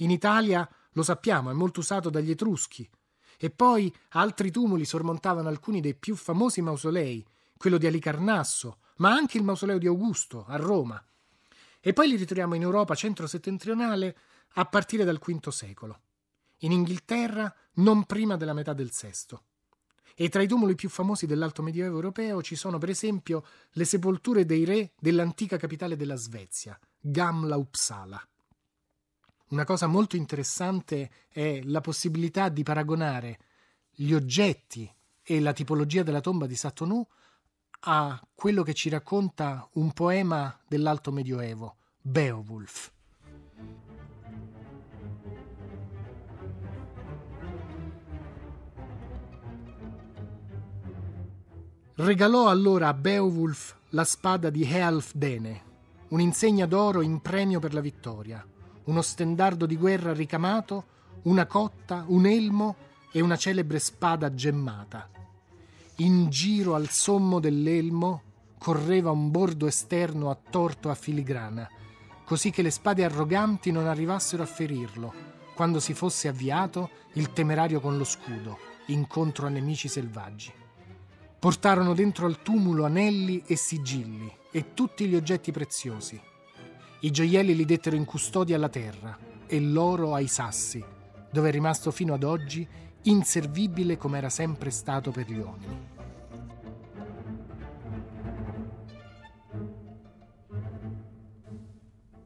In 0.00 0.10
Italia, 0.10 0.68
lo 0.92 1.02
sappiamo, 1.02 1.48
è 1.48 1.54
molto 1.54 1.80
usato 1.80 2.10
dagli 2.10 2.32
Etruschi. 2.32 2.86
E 3.38 3.48
poi 3.48 3.90
altri 4.10 4.50
tumuli 4.50 4.84
sormontavano 4.84 5.48
alcuni 5.48 5.80
dei 5.80 5.94
più 5.94 6.16
famosi 6.16 6.60
mausolei, 6.60 7.26
quello 7.56 7.78
di 7.78 7.86
Alicarnasso, 7.86 8.80
ma 8.96 9.12
anche 9.12 9.38
il 9.38 9.44
mausoleo 9.44 9.78
di 9.78 9.86
Augusto 9.86 10.44
a 10.46 10.56
Roma. 10.56 11.02
E 11.80 11.94
poi 11.94 12.08
li 12.08 12.16
ritroviamo 12.16 12.56
in 12.56 12.60
Europa 12.60 12.94
centro-settentrionale 12.94 14.18
a 14.56 14.66
partire 14.66 15.04
dal 15.04 15.18
V 15.18 15.48
secolo 15.48 16.00
in 16.60 16.72
Inghilterra 16.72 17.54
non 17.76 18.04
prima 18.04 18.36
della 18.36 18.52
metà 18.52 18.72
del 18.72 18.90
VI. 18.90 19.38
E 20.14 20.28
tra 20.28 20.42
i 20.42 20.48
tumuli 20.48 20.74
più 20.74 20.88
famosi 20.88 21.26
dell'Alto 21.26 21.62
Medioevo 21.62 21.96
europeo 21.96 22.42
ci 22.42 22.56
sono, 22.56 22.78
per 22.78 22.88
esempio, 22.88 23.44
le 23.72 23.84
sepolture 23.84 24.46
dei 24.46 24.64
re 24.64 24.92
dell'antica 24.98 25.58
capitale 25.58 25.96
della 25.96 26.16
Svezia, 26.16 26.78
Gamla 26.98 27.56
Uppsala. 27.56 28.26
Una 29.48 29.64
cosa 29.64 29.86
molto 29.86 30.16
interessante 30.16 31.10
è 31.28 31.60
la 31.64 31.80
possibilità 31.80 32.48
di 32.48 32.62
paragonare 32.62 33.38
gli 33.90 34.12
oggetti 34.12 34.90
e 35.22 35.40
la 35.40 35.52
tipologia 35.52 36.02
della 36.02 36.20
tomba 36.20 36.46
di 36.46 36.56
Satonou 36.56 37.06
a 37.80 38.20
quello 38.34 38.62
che 38.62 38.74
ci 38.74 38.88
racconta 38.88 39.68
un 39.74 39.92
poema 39.92 40.58
dell'Alto 40.66 41.12
Medioevo, 41.12 41.76
Beowulf. 42.00 42.94
Regalò 51.98 52.50
allora 52.50 52.88
a 52.88 52.92
Beowulf 52.92 53.74
la 53.90 54.04
spada 54.04 54.50
di 54.50 54.70
Ealf-Dene, 54.70 55.62
un'insegna 56.08 56.66
d'oro 56.66 57.00
in 57.00 57.22
premio 57.22 57.58
per 57.58 57.72
la 57.72 57.80
vittoria, 57.80 58.46
uno 58.84 59.00
stendardo 59.00 59.64
di 59.64 59.78
guerra 59.78 60.12
ricamato, 60.12 60.84
una 61.22 61.46
cotta, 61.46 62.04
un 62.08 62.26
elmo 62.26 62.76
e 63.10 63.22
una 63.22 63.36
celebre 63.36 63.78
spada 63.78 64.34
gemmata. 64.34 65.08
In 65.96 66.28
giro 66.28 66.74
al 66.74 66.90
sommo 66.90 67.40
dell'elmo 67.40 68.22
correva 68.58 69.10
un 69.10 69.30
bordo 69.30 69.66
esterno 69.66 70.28
attorto 70.28 70.90
a 70.90 70.94
filigrana, 70.94 71.66
così 72.26 72.50
che 72.50 72.60
le 72.60 72.70
spade 72.70 73.04
arroganti 73.04 73.70
non 73.70 73.86
arrivassero 73.86 74.42
a 74.42 74.46
ferirlo, 74.46 75.14
quando 75.54 75.80
si 75.80 75.94
fosse 75.94 76.28
avviato 76.28 76.90
il 77.14 77.32
temerario 77.32 77.80
con 77.80 77.96
lo 77.96 78.04
scudo, 78.04 78.58
incontro 78.88 79.46
a 79.46 79.48
nemici 79.48 79.88
selvaggi. 79.88 80.52
Portarono 81.38 81.94
dentro 81.94 82.26
al 82.26 82.42
tumulo 82.42 82.84
anelli 82.84 83.42
e 83.46 83.56
sigilli 83.56 84.32
e 84.50 84.72
tutti 84.74 85.06
gli 85.06 85.14
oggetti 85.14 85.52
preziosi. 85.52 86.20
I 87.00 87.10
gioielli 87.10 87.54
li 87.54 87.64
dettero 87.64 87.94
in 87.94 88.04
custodia 88.04 88.56
alla 88.56 88.68
terra 88.68 89.16
e 89.46 89.60
l'oro 89.60 90.14
ai 90.14 90.26
sassi, 90.28 90.82
dove 91.30 91.48
è 91.48 91.52
rimasto 91.52 91.90
fino 91.90 92.14
ad 92.14 92.24
oggi 92.24 92.66
inservibile 93.02 93.96
come 93.96 94.18
era 94.18 94.30
sempre 94.30 94.70
stato 94.70 95.10
per 95.10 95.30
gli 95.30 95.38
uomini. 95.38 95.94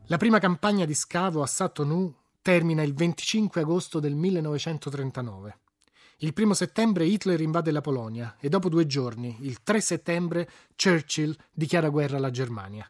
La 0.07 0.17
prima 0.17 0.39
campagna 0.39 0.87
di 0.87 0.95
scavo 0.95 1.43
a 1.43 1.47
Satonou 1.47 2.13
termina 2.43 2.83
il 2.83 2.95
25 2.95 3.61
agosto 3.61 4.01
del 4.01 4.15
1939. 4.15 5.60
Il 6.23 6.35
primo 6.35 6.53
settembre 6.53 7.07
Hitler 7.07 7.41
invade 7.41 7.71
la 7.71 7.81
Polonia 7.81 8.37
e 8.39 8.51
dopo 8.51 8.69
due 8.69 8.85
giorni, 8.85 9.39
il 9.41 9.63
3 9.63 9.81
settembre, 9.81 10.51
Churchill 10.77 11.35
dichiara 11.51 11.89
guerra 11.89 12.19
alla 12.19 12.31
Germania. 12.31 12.87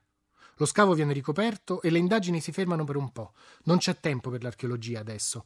Lo 0.56 0.66
scavo 0.66 0.94
viene 0.94 1.12
ricoperto 1.12 1.80
e 1.80 1.90
le 1.90 1.99
indagini 1.99 2.40
si 2.40 2.50
fermano 2.50 2.82
per 2.82 2.96
un 2.96 3.12
po'. 3.12 3.34
Non 3.64 3.78
c'è 3.78 4.00
tempo 4.00 4.30
per 4.30 4.42
l'archeologia 4.42 4.99
adesso. 4.99 5.44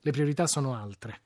Le 0.00 0.12
priorità 0.12 0.46
sono 0.46 0.74
altre. 0.74 1.24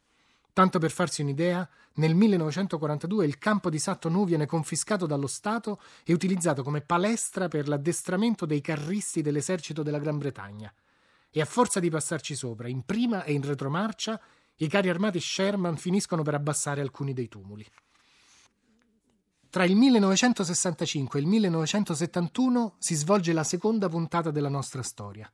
Tanto 0.52 0.80
per 0.80 0.90
farsi 0.90 1.22
un'idea, 1.22 1.68
nel 1.94 2.16
1942 2.16 3.24
il 3.24 3.38
campo 3.38 3.70
di 3.70 3.78
Satonou 3.78 4.24
viene 4.24 4.46
confiscato 4.46 5.06
dallo 5.06 5.28
Stato 5.28 5.80
e 6.04 6.12
utilizzato 6.12 6.64
come 6.64 6.80
palestra 6.80 7.46
per 7.46 7.68
l'addestramento 7.68 8.46
dei 8.46 8.60
carristi 8.60 9.22
dell'esercito 9.22 9.84
della 9.84 10.00
Gran 10.00 10.18
Bretagna. 10.18 10.74
E 11.30 11.40
a 11.40 11.44
forza 11.44 11.78
di 11.78 11.88
passarci 11.88 12.34
sopra, 12.34 12.66
in 12.66 12.82
prima 12.82 13.22
e 13.22 13.32
in 13.32 13.42
retromarcia, 13.42 14.20
i 14.62 14.68
carri 14.68 14.88
armati 14.88 15.20
Sherman 15.20 15.76
finiscono 15.76 16.22
per 16.22 16.34
abbassare 16.34 16.80
alcuni 16.80 17.12
dei 17.12 17.28
tumuli. 17.28 17.66
Tra 19.48 19.64
il 19.64 19.74
1965 19.74 21.18
e 21.18 21.22
il 21.22 21.28
1971 21.28 22.76
si 22.78 22.94
svolge 22.94 23.32
la 23.32 23.42
seconda 23.42 23.88
puntata 23.88 24.30
della 24.30 24.48
nostra 24.48 24.82
storia. 24.82 25.30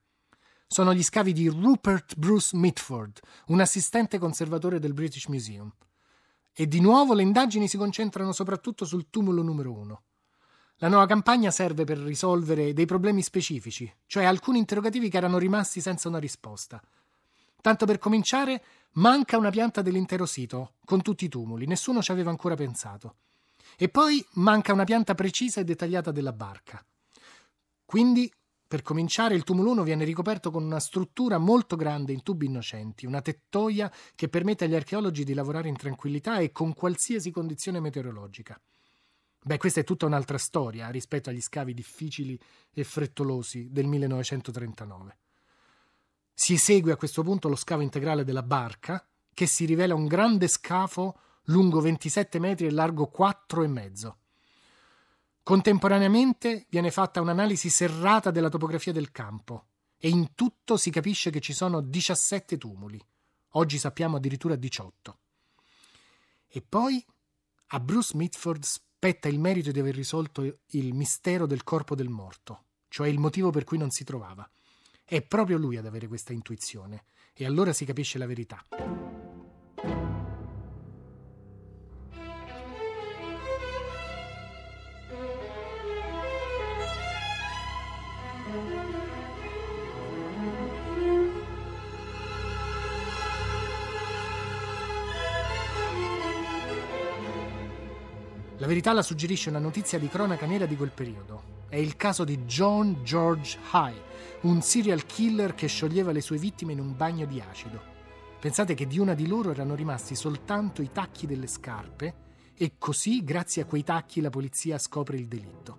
Sono 0.68 0.94
gli 0.94 1.02
scavi 1.02 1.32
di 1.32 1.48
Rupert 1.48 2.16
Bruce 2.16 2.56
Mitford, 2.56 3.20
un 3.48 3.60
assistente 3.60 4.18
conservatore 4.18 4.78
del 4.78 4.94
British 4.94 5.26
Museum. 5.26 5.72
E 6.52 6.66
di 6.66 6.80
nuovo 6.80 7.12
le 7.12 7.22
indagini 7.22 7.68
si 7.68 7.76
concentrano 7.76 8.32
soprattutto 8.32 8.84
sul 8.84 9.10
tumulo 9.10 9.42
numero 9.42 9.72
uno. 9.72 10.02
La 10.76 10.88
nuova 10.88 11.06
campagna 11.06 11.50
serve 11.50 11.84
per 11.84 11.98
risolvere 11.98 12.72
dei 12.72 12.86
problemi 12.86 13.22
specifici, 13.22 13.92
cioè 14.06 14.24
alcuni 14.24 14.58
interrogativi 14.58 15.10
che 15.10 15.16
erano 15.16 15.38
rimasti 15.38 15.80
senza 15.80 16.08
una 16.08 16.18
risposta. 16.18 16.80
Tanto 17.66 17.84
per 17.84 17.98
cominciare, 17.98 18.62
manca 18.92 19.36
una 19.36 19.50
pianta 19.50 19.82
dell'intero 19.82 20.24
sito, 20.24 20.74
con 20.84 21.02
tutti 21.02 21.24
i 21.24 21.28
tumuli, 21.28 21.66
nessuno 21.66 22.00
ci 22.00 22.12
aveva 22.12 22.30
ancora 22.30 22.54
pensato. 22.54 23.16
E 23.76 23.88
poi 23.88 24.24
manca 24.34 24.72
una 24.72 24.84
pianta 24.84 25.16
precisa 25.16 25.60
e 25.60 25.64
dettagliata 25.64 26.12
della 26.12 26.32
barca. 26.32 26.80
Quindi, 27.84 28.32
per 28.68 28.82
cominciare, 28.82 29.34
il 29.34 29.42
tumulo 29.42 29.72
1 29.72 29.82
viene 29.82 30.04
ricoperto 30.04 30.52
con 30.52 30.62
una 30.62 30.78
struttura 30.78 31.38
molto 31.38 31.74
grande 31.74 32.12
in 32.12 32.22
tubi 32.22 32.46
innocenti, 32.46 33.04
una 33.04 33.20
tettoia 33.20 33.92
che 34.14 34.28
permette 34.28 34.66
agli 34.66 34.76
archeologi 34.76 35.24
di 35.24 35.34
lavorare 35.34 35.66
in 35.66 35.76
tranquillità 35.76 36.38
e 36.38 36.52
con 36.52 36.72
qualsiasi 36.72 37.32
condizione 37.32 37.80
meteorologica. 37.80 38.56
Beh, 39.42 39.56
questa 39.56 39.80
è 39.80 39.82
tutta 39.82 40.06
un'altra 40.06 40.38
storia 40.38 40.88
rispetto 40.90 41.30
agli 41.30 41.40
scavi 41.40 41.74
difficili 41.74 42.38
e 42.72 42.84
frettolosi 42.84 43.72
del 43.72 43.88
1939. 43.88 45.16
Si 46.38 46.52
esegue 46.52 46.92
a 46.92 46.96
questo 46.96 47.22
punto 47.22 47.48
lo 47.48 47.56
scavo 47.56 47.80
integrale 47.80 48.22
della 48.22 48.42
barca, 48.42 49.02
che 49.32 49.46
si 49.46 49.64
rivela 49.64 49.94
un 49.94 50.06
grande 50.06 50.48
scafo 50.48 51.18
lungo 51.44 51.80
27 51.80 52.38
metri 52.38 52.66
e 52.66 52.70
largo 52.72 53.10
4,5. 53.10 54.12
Contemporaneamente 55.42 56.66
viene 56.68 56.90
fatta 56.90 57.22
un'analisi 57.22 57.70
serrata 57.70 58.30
della 58.30 58.50
topografia 58.50 58.92
del 58.92 59.12
campo 59.12 59.68
e 59.96 60.10
in 60.10 60.34
tutto 60.34 60.76
si 60.76 60.90
capisce 60.90 61.30
che 61.30 61.40
ci 61.40 61.54
sono 61.54 61.80
17 61.80 62.58
tumuli. 62.58 63.02
Oggi 63.52 63.78
sappiamo 63.78 64.18
addirittura 64.18 64.56
18. 64.56 65.18
E 66.48 66.60
poi 66.60 67.02
a 67.68 67.80
Bruce 67.80 68.14
Mitford 68.14 68.62
spetta 68.62 69.28
il 69.28 69.40
merito 69.40 69.70
di 69.70 69.80
aver 69.80 69.94
risolto 69.94 70.58
il 70.66 70.92
mistero 70.92 71.46
del 71.46 71.64
corpo 71.64 71.94
del 71.94 72.10
morto, 72.10 72.64
cioè 72.88 73.08
il 73.08 73.18
motivo 73.18 73.48
per 73.48 73.64
cui 73.64 73.78
non 73.78 73.90
si 73.90 74.04
trovava. 74.04 74.46
È 75.08 75.22
proprio 75.22 75.56
lui 75.56 75.76
ad 75.76 75.86
avere 75.86 76.08
questa 76.08 76.32
intuizione 76.32 77.04
e 77.32 77.46
allora 77.46 77.72
si 77.72 77.84
capisce 77.84 78.18
la 78.18 78.26
verità. 78.26 78.60
La 98.66 98.72
verità 98.72 98.92
la 98.92 99.02
suggerisce 99.02 99.48
una 99.48 99.60
notizia 99.60 99.96
di 99.96 100.08
cronaca 100.08 100.44
nera 100.44 100.66
di 100.66 100.76
quel 100.76 100.90
periodo. 100.90 101.64
È 101.68 101.76
il 101.76 101.94
caso 101.94 102.24
di 102.24 102.46
John 102.46 103.04
George 103.04 103.56
High, 103.72 104.02
un 104.40 104.60
serial 104.60 105.06
killer 105.06 105.54
che 105.54 105.68
scioglieva 105.68 106.10
le 106.10 106.20
sue 106.20 106.36
vittime 106.36 106.72
in 106.72 106.80
un 106.80 106.96
bagno 106.96 107.26
di 107.26 107.40
acido. 107.40 107.80
Pensate 108.40 108.74
che 108.74 108.88
di 108.88 108.98
una 108.98 109.14
di 109.14 109.28
loro 109.28 109.52
erano 109.52 109.76
rimasti 109.76 110.16
soltanto 110.16 110.82
i 110.82 110.90
tacchi 110.90 111.28
delle 111.28 111.46
scarpe 111.46 112.14
e 112.54 112.72
così, 112.76 113.22
grazie 113.22 113.62
a 113.62 113.66
quei 113.66 113.84
tacchi, 113.84 114.20
la 114.20 114.30
polizia 114.30 114.78
scopre 114.78 115.16
il 115.16 115.28
delitto. 115.28 115.78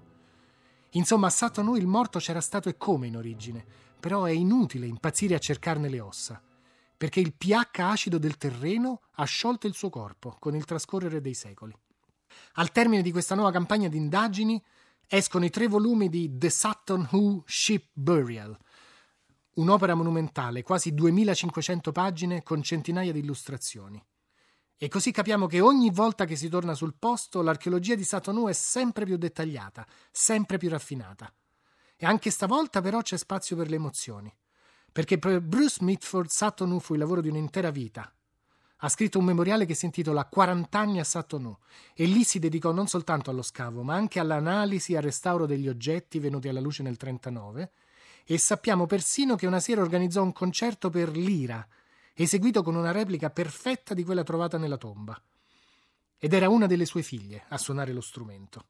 Insomma, 0.92 1.28
a 1.28 1.32
Sutton 1.32 1.76
il 1.76 1.88
morto 1.88 2.20
c'era 2.20 2.40
stato 2.40 2.70
e 2.70 2.78
come 2.78 3.08
in 3.08 3.18
origine, 3.18 3.66
però 4.00 4.24
è 4.24 4.32
inutile 4.32 4.86
impazzire 4.86 5.36
a 5.36 5.40
cercarne 5.40 5.90
le 5.90 6.00
ossa, 6.00 6.42
perché 6.96 7.20
il 7.20 7.34
pH 7.34 7.80
acido 7.80 8.18
del 8.18 8.38
terreno 8.38 9.02
ha 9.16 9.26
sciolto 9.26 9.68
il 9.68 9.74
suo 9.74 9.90
corpo 9.90 10.38
con 10.40 10.56
il 10.56 10.64
trascorrere 10.64 11.20
dei 11.20 11.34
secoli. 11.34 11.76
Al 12.54 12.72
termine 12.72 13.02
di 13.02 13.12
questa 13.12 13.36
nuova 13.36 13.52
campagna 13.52 13.88
di 13.88 13.98
indagini 13.98 14.62
escono 15.08 15.46
i 15.46 15.50
tre 15.50 15.68
volumi 15.68 16.10
di 16.10 16.38
The 16.38 16.50
Sutton 16.50 17.08
Hoo 17.12 17.44
Ship 17.46 17.90
Burial, 17.94 18.58
un'opera 19.54 19.96
monumentale, 19.96 20.64
quasi 20.64 20.94
2500 20.94 21.92
pagine 21.92 22.44
con 22.44 22.62
centinaia 22.62 23.12
di 23.12 23.20
illustrazioni. 23.20 24.04
E 24.80 24.90
così 24.90 25.12
capiamo 25.12 25.48
che 25.48 25.60
ogni 25.60 25.90
volta 25.90 26.26
che 26.26 26.36
si 26.36 26.50
torna 26.50 26.76
sul 26.76 26.96
posto 27.00 27.42
l'archeologia 27.42 27.96
di 27.96 28.04
Sutton 28.04 28.38
Hoo 28.38 28.50
è 28.50 28.54
sempre 28.54 29.06
più 29.06 29.18
dettagliata, 29.18 29.88
sempre 30.12 30.58
più 30.58 30.70
raffinata. 30.70 31.34
E 31.96 32.06
anche 32.06 32.30
stavolta 32.30 32.80
però 32.80 33.02
c'è 33.02 33.18
spazio 33.18 33.56
per 33.56 33.70
le 33.70 33.78
emozioni. 33.78 34.32
Perché 34.92 35.18
per 35.18 35.42
Bruce 35.42 35.84
Mitford 35.84 36.30
Sutton 36.30 36.72
Hoo 36.72 36.80
fu 36.80 36.94
il 36.94 37.00
lavoro 37.00 37.22
di 37.22 37.30
un'intera 37.30 37.72
vita, 37.72 38.12
ha 38.78 38.90
scritto 38.90 39.18
un 39.18 39.26
memoriale 39.26 39.66
che 39.66 39.74
si 39.74 39.86
intitola 39.86 40.26
40 40.26 40.78
anni 40.78 41.00
a 41.00 41.04
Satonou 41.04 41.58
e 41.94 42.06
lì 42.06 42.24
si 42.24 42.40
dedicò 42.40 42.72
non 42.72 42.88
soltanto 42.88 43.30
allo 43.30 43.42
scavo, 43.42 43.82
ma 43.82 43.96
anche 43.96 44.20
all'analisi 44.20 44.94
e 44.94 44.98
al 44.98 45.04
restauro 45.04 45.46
degli 45.46 45.68
oggetti 45.68 46.20
venuti 46.20 46.48
alla 46.48 46.60
luce 46.60 46.84
nel 46.84 46.98
1939 47.00 47.72
e 48.30 48.38
sappiamo 48.38 48.86
persino 48.86 49.36
che 49.36 49.48
una 49.48 49.60
sera 49.60 49.82
organizzò 49.82 50.22
un 50.22 50.34
concerto 50.34 50.90
per 50.90 51.16
lira, 51.16 51.66
eseguito 52.14 52.62
con 52.62 52.76
una 52.76 52.92
replica 52.92 53.30
perfetta 53.30 53.94
di 53.94 54.04
quella 54.04 54.24
trovata 54.24 54.58
nella 54.58 54.78
tomba. 54.78 55.20
Ed 56.20 56.34
era 56.34 56.50
una 56.50 56.68
delle 56.68 56.86
sue 56.86 57.04
figlie 57.04 57.46
a 57.48 57.58
suonare 57.58 57.94
lo 57.94 58.02
strumento. 58.02 58.66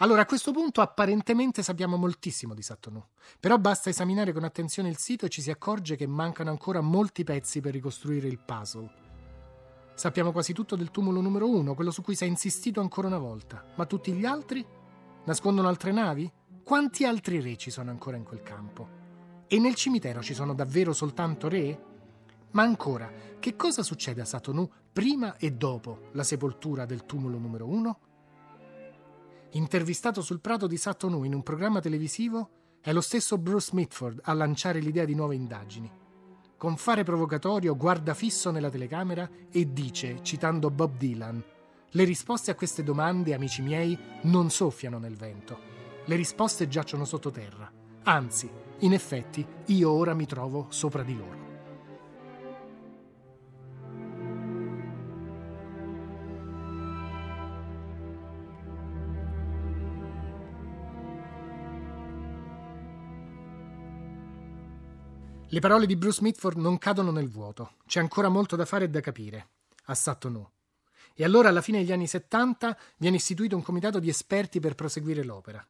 Allora, 0.00 0.22
a 0.22 0.26
questo 0.26 0.52
punto 0.52 0.82
apparentemente 0.82 1.62
sappiamo 1.62 1.96
moltissimo 1.96 2.52
di 2.52 2.60
Satonou, 2.60 3.02
però 3.40 3.56
basta 3.56 3.88
esaminare 3.88 4.34
con 4.34 4.44
attenzione 4.44 4.90
il 4.90 4.98
sito 4.98 5.24
e 5.24 5.30
ci 5.30 5.40
si 5.40 5.50
accorge 5.50 5.96
che 5.96 6.06
mancano 6.06 6.50
ancora 6.50 6.82
molti 6.82 7.24
pezzi 7.24 7.62
per 7.62 7.72
ricostruire 7.72 8.28
il 8.28 8.38
puzzle. 8.38 8.90
Sappiamo 9.94 10.32
quasi 10.32 10.52
tutto 10.52 10.76
del 10.76 10.90
tumulo 10.90 11.22
numero 11.22 11.48
uno, 11.48 11.74
quello 11.74 11.90
su 11.90 12.02
cui 12.02 12.14
si 12.14 12.24
è 12.24 12.26
insistito 12.26 12.82
ancora 12.82 13.06
una 13.06 13.16
volta, 13.16 13.64
ma 13.76 13.86
tutti 13.86 14.12
gli 14.12 14.26
altri? 14.26 14.62
Nascondono 15.24 15.68
altre 15.68 15.92
navi? 15.92 16.30
Quanti 16.62 17.06
altri 17.06 17.40
re 17.40 17.56
ci 17.56 17.70
sono 17.70 17.90
ancora 17.90 18.18
in 18.18 18.24
quel 18.24 18.42
campo? 18.42 18.88
E 19.46 19.58
nel 19.58 19.76
cimitero 19.76 20.20
ci 20.20 20.34
sono 20.34 20.52
davvero 20.52 20.92
soltanto 20.92 21.48
re? 21.48 21.84
Ma 22.50 22.62
ancora, 22.62 23.10
che 23.38 23.56
cosa 23.56 23.82
succede 23.82 24.20
a 24.20 24.26
Satonou 24.26 24.70
prima 24.92 25.36
e 25.38 25.52
dopo 25.52 26.10
la 26.12 26.22
sepoltura 26.22 26.84
del 26.84 27.06
tumulo 27.06 27.38
numero 27.38 27.66
uno? 27.66 27.98
Intervistato 29.52 30.20
sul 30.22 30.40
prato 30.40 30.66
di 30.66 30.76
Sutton 30.76 31.24
in 31.24 31.34
un 31.34 31.42
programma 31.42 31.80
televisivo, 31.80 32.50
è 32.80 32.92
lo 32.92 33.00
stesso 33.00 33.38
Bruce 33.38 33.70
Mitford 33.72 34.20
a 34.24 34.32
lanciare 34.32 34.80
l'idea 34.80 35.04
di 35.04 35.14
nuove 35.14 35.34
indagini. 35.34 35.90
Con 36.56 36.76
fare 36.76 37.02
provocatorio 37.02 37.76
guarda 37.76 38.14
fisso 38.14 38.50
nella 38.50 38.70
telecamera 38.70 39.28
e 39.50 39.72
dice, 39.72 40.20
citando 40.22 40.70
Bob 40.70 40.96
Dylan, 40.96 41.44
le 41.90 42.04
risposte 42.04 42.50
a 42.50 42.54
queste 42.54 42.82
domande, 42.82 43.34
amici 43.34 43.62
miei, 43.62 43.98
non 44.22 44.50
soffiano 44.50 44.98
nel 44.98 45.16
vento. 45.16 45.58
Le 46.04 46.16
risposte 46.16 46.68
giacciono 46.68 47.04
sottoterra. 47.04 47.70
Anzi, 48.04 48.50
in 48.80 48.92
effetti, 48.92 49.46
io 49.66 49.90
ora 49.90 50.14
mi 50.14 50.26
trovo 50.26 50.66
sopra 50.68 51.02
di 51.02 51.16
loro. 51.16 51.45
Le 65.50 65.60
parole 65.60 65.86
di 65.86 65.94
Bruce 65.94 66.22
Mitford 66.22 66.58
non 66.58 66.76
cadono 66.76 67.12
nel 67.12 67.28
vuoto, 67.28 67.74
c'è 67.86 68.00
ancora 68.00 68.28
molto 68.28 68.56
da 68.56 68.64
fare 68.64 68.86
e 68.86 68.88
da 68.88 68.98
capire, 68.98 69.48
a 69.84 69.94
Sutton 69.94 70.44
E 71.14 71.22
allora, 71.22 71.50
alla 71.50 71.60
fine 71.60 71.78
degli 71.78 71.92
anni 71.92 72.08
70, 72.08 72.76
viene 72.96 73.16
istituito 73.16 73.54
un 73.54 73.62
comitato 73.62 74.00
di 74.00 74.08
esperti 74.08 74.58
per 74.58 74.74
proseguire 74.74 75.22
l'opera. 75.22 75.64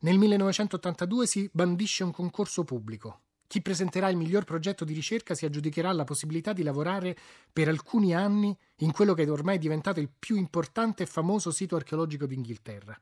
Nel 0.00 0.18
1982 0.18 1.26
si 1.28 1.48
bandisce 1.52 2.02
un 2.02 2.10
concorso 2.10 2.64
pubblico. 2.64 3.20
Chi 3.46 3.62
presenterà 3.62 4.08
il 4.08 4.16
miglior 4.16 4.42
progetto 4.42 4.84
di 4.84 4.94
ricerca 4.94 5.36
si 5.36 5.46
aggiudicherà 5.46 5.92
la 5.92 6.04
possibilità 6.04 6.52
di 6.52 6.64
lavorare 6.64 7.16
per 7.52 7.68
alcuni 7.68 8.16
anni 8.16 8.54
in 8.78 8.90
quello 8.90 9.14
che 9.14 9.22
è 9.22 9.30
ormai 9.30 9.58
diventato 9.58 10.00
il 10.00 10.10
più 10.10 10.34
importante 10.34 11.04
e 11.04 11.06
famoso 11.06 11.52
sito 11.52 11.76
archeologico 11.76 12.26
d'Inghilterra. 12.26 13.00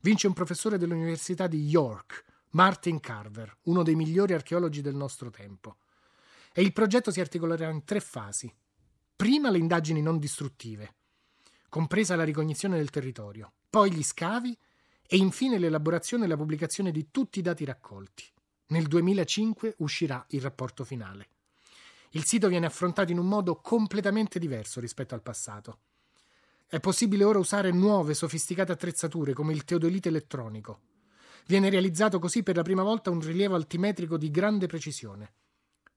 Vince 0.00 0.26
un 0.26 0.32
professore 0.32 0.78
dell'Università 0.78 1.46
di 1.46 1.68
York, 1.68 2.24
Martin 2.50 2.98
Carver, 2.98 3.58
uno 3.64 3.82
dei 3.82 3.94
migliori 3.94 4.32
archeologi 4.32 4.80
del 4.80 4.96
nostro 4.96 5.30
tempo. 5.30 5.76
E 6.52 6.62
il 6.62 6.72
progetto 6.72 7.12
si 7.12 7.20
articolerà 7.20 7.70
in 7.70 7.84
tre 7.84 8.00
fasi. 8.00 8.52
Prima 9.14 9.50
le 9.50 9.58
indagini 9.58 10.02
non 10.02 10.18
distruttive, 10.18 10.94
compresa 11.68 12.16
la 12.16 12.24
ricognizione 12.24 12.76
del 12.76 12.90
territorio, 12.90 13.52
poi 13.68 13.92
gli 13.92 14.02
scavi 14.02 14.56
e 15.06 15.16
infine 15.16 15.58
l'elaborazione 15.58 16.24
e 16.24 16.28
la 16.28 16.36
pubblicazione 16.36 16.90
di 16.90 17.10
tutti 17.10 17.38
i 17.38 17.42
dati 17.42 17.64
raccolti. 17.64 18.24
Nel 18.68 18.86
2005 18.86 19.74
uscirà 19.78 20.24
il 20.30 20.40
rapporto 20.40 20.84
finale. 20.84 21.28
Il 22.10 22.24
sito 22.24 22.48
viene 22.48 22.66
affrontato 22.66 23.12
in 23.12 23.18
un 23.18 23.26
modo 23.26 23.56
completamente 23.56 24.38
diverso 24.38 24.80
rispetto 24.80 25.14
al 25.14 25.22
passato. 25.22 25.78
È 26.66 26.80
possibile 26.80 27.24
ora 27.24 27.38
usare 27.38 27.70
nuove, 27.70 28.14
sofisticate 28.14 28.72
attrezzature 28.72 29.32
come 29.32 29.52
il 29.52 29.64
teodolite 29.64 30.08
elettronico. 30.08 30.80
Viene 31.46 31.70
realizzato 31.70 32.18
così 32.18 32.42
per 32.42 32.56
la 32.56 32.62
prima 32.62 32.82
volta 32.82 33.10
un 33.10 33.20
rilievo 33.20 33.54
altimetrico 33.54 34.16
di 34.16 34.30
grande 34.30 34.66
precisione. 34.66 35.32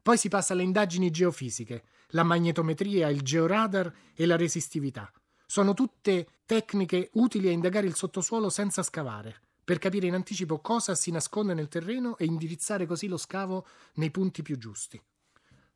Poi 0.01 0.17
si 0.17 0.27
passa 0.27 0.53
alle 0.53 0.63
indagini 0.63 1.09
geofisiche, 1.09 1.83
la 2.09 2.23
magnetometria, 2.23 3.09
il 3.09 3.21
georadar 3.21 3.93
e 4.13 4.25
la 4.25 4.35
resistività. 4.35 5.11
Sono 5.45 5.73
tutte 5.73 6.27
tecniche 6.45 7.09
utili 7.13 7.47
a 7.47 7.51
indagare 7.51 7.87
il 7.87 7.95
sottosuolo 7.95 8.49
senza 8.49 8.83
scavare, 8.83 9.41
per 9.63 9.79
capire 9.79 10.07
in 10.07 10.13
anticipo 10.13 10.59
cosa 10.59 10.93
si 10.93 11.11
nasconde 11.11 11.53
nel 11.53 11.69
terreno 11.69 12.17
e 12.17 12.25
indirizzare 12.25 12.85
così 12.85 13.07
lo 13.07 13.17
scavo 13.17 13.65
nei 13.95 14.11
punti 14.11 14.41
più 14.41 14.57
giusti. 14.57 15.01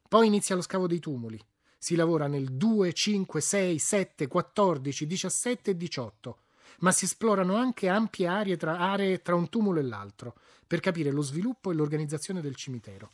Poi 0.10 0.28
inizia 0.28 0.56
lo 0.56 0.62
scavo 0.62 0.88
dei 0.88 1.00
tumuli, 1.00 1.40
si 1.78 1.96
lavora 1.96 2.28
nel 2.28 2.52
2, 2.52 2.92
5, 2.92 3.40
6, 3.40 3.80
7, 3.80 4.28
14, 4.28 5.08
17 5.08 5.72
e 5.72 5.78
18, 5.78 6.38
ma 6.80 6.92
si 6.92 7.06
esplorano 7.06 7.56
anche 7.56 7.90
ampie 7.90 8.28
aree 8.28 8.58
tra, 8.58 8.78
aree 8.78 9.22
tra 9.22 9.36
un 9.36 9.50
tumulo 9.50 9.80
e 9.80 9.84
l'altro 9.84 10.36
per 10.66 10.80
capire 10.80 11.12
lo 11.12 11.22
sviluppo 11.22 11.72
e 11.72 11.74
l'organizzazione 11.74 12.42
del 12.42 12.56
cimitero. 12.56 13.10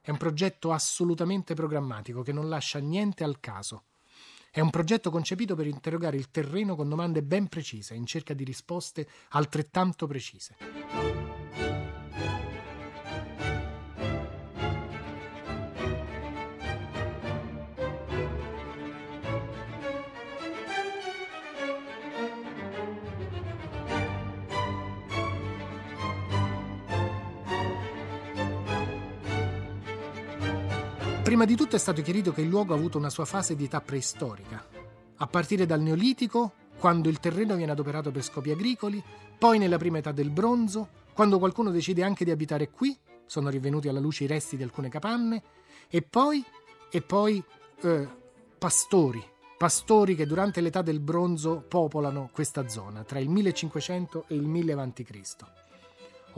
È 0.00 0.10
un 0.10 0.16
progetto 0.16 0.72
assolutamente 0.72 1.54
programmatico 1.54 2.22
che 2.22 2.32
non 2.32 2.48
lascia 2.48 2.78
niente 2.78 3.24
al 3.24 3.40
caso. 3.40 3.84
È 4.50 4.60
un 4.60 4.70
progetto 4.70 5.10
concepito 5.10 5.54
per 5.54 5.66
interrogare 5.66 6.16
il 6.16 6.30
terreno 6.30 6.74
con 6.74 6.88
domande 6.88 7.22
ben 7.22 7.48
precise, 7.48 7.94
in 7.94 8.06
cerca 8.06 8.34
di 8.34 8.44
risposte 8.44 9.06
altrettanto 9.28 10.06
precise. 10.06 11.17
Prima 31.28 31.44
di 31.44 31.56
tutto 31.56 31.76
è 31.76 31.78
stato 31.78 32.00
chiarito 32.00 32.32
che 32.32 32.40
il 32.40 32.48
luogo 32.48 32.72
ha 32.72 32.76
avuto 32.78 32.96
una 32.96 33.10
sua 33.10 33.26
fase 33.26 33.54
di 33.54 33.64
età 33.64 33.82
preistorica, 33.82 34.64
a 35.16 35.26
partire 35.26 35.66
dal 35.66 35.82
Neolitico, 35.82 36.52
quando 36.78 37.10
il 37.10 37.20
terreno 37.20 37.54
viene 37.54 37.72
adoperato 37.72 38.10
per 38.10 38.22
scopi 38.22 38.50
agricoli, 38.50 39.04
poi 39.36 39.58
nella 39.58 39.76
prima 39.76 39.98
età 39.98 40.10
del 40.10 40.30
bronzo, 40.30 40.88
quando 41.12 41.38
qualcuno 41.38 41.70
decide 41.70 42.02
anche 42.02 42.24
di 42.24 42.30
abitare 42.30 42.70
qui, 42.70 42.96
sono 43.26 43.50
rivenuti 43.50 43.88
alla 43.88 44.00
luce 44.00 44.24
i 44.24 44.26
resti 44.26 44.56
di 44.56 44.62
alcune 44.62 44.88
capanne, 44.88 45.42
e 45.90 46.00
poi, 46.00 46.42
e 46.90 47.02
poi 47.02 47.44
eh, 47.82 48.08
pastori, 48.56 49.22
pastori 49.58 50.14
che 50.14 50.24
durante 50.24 50.62
l'età 50.62 50.80
del 50.80 51.00
bronzo 51.00 51.62
popolano 51.68 52.30
questa 52.32 52.68
zona, 52.68 53.04
tra 53.04 53.18
il 53.18 53.28
1500 53.28 54.24
e 54.28 54.34
il 54.34 54.46
1000 54.46 54.72
a.C. 54.72 55.67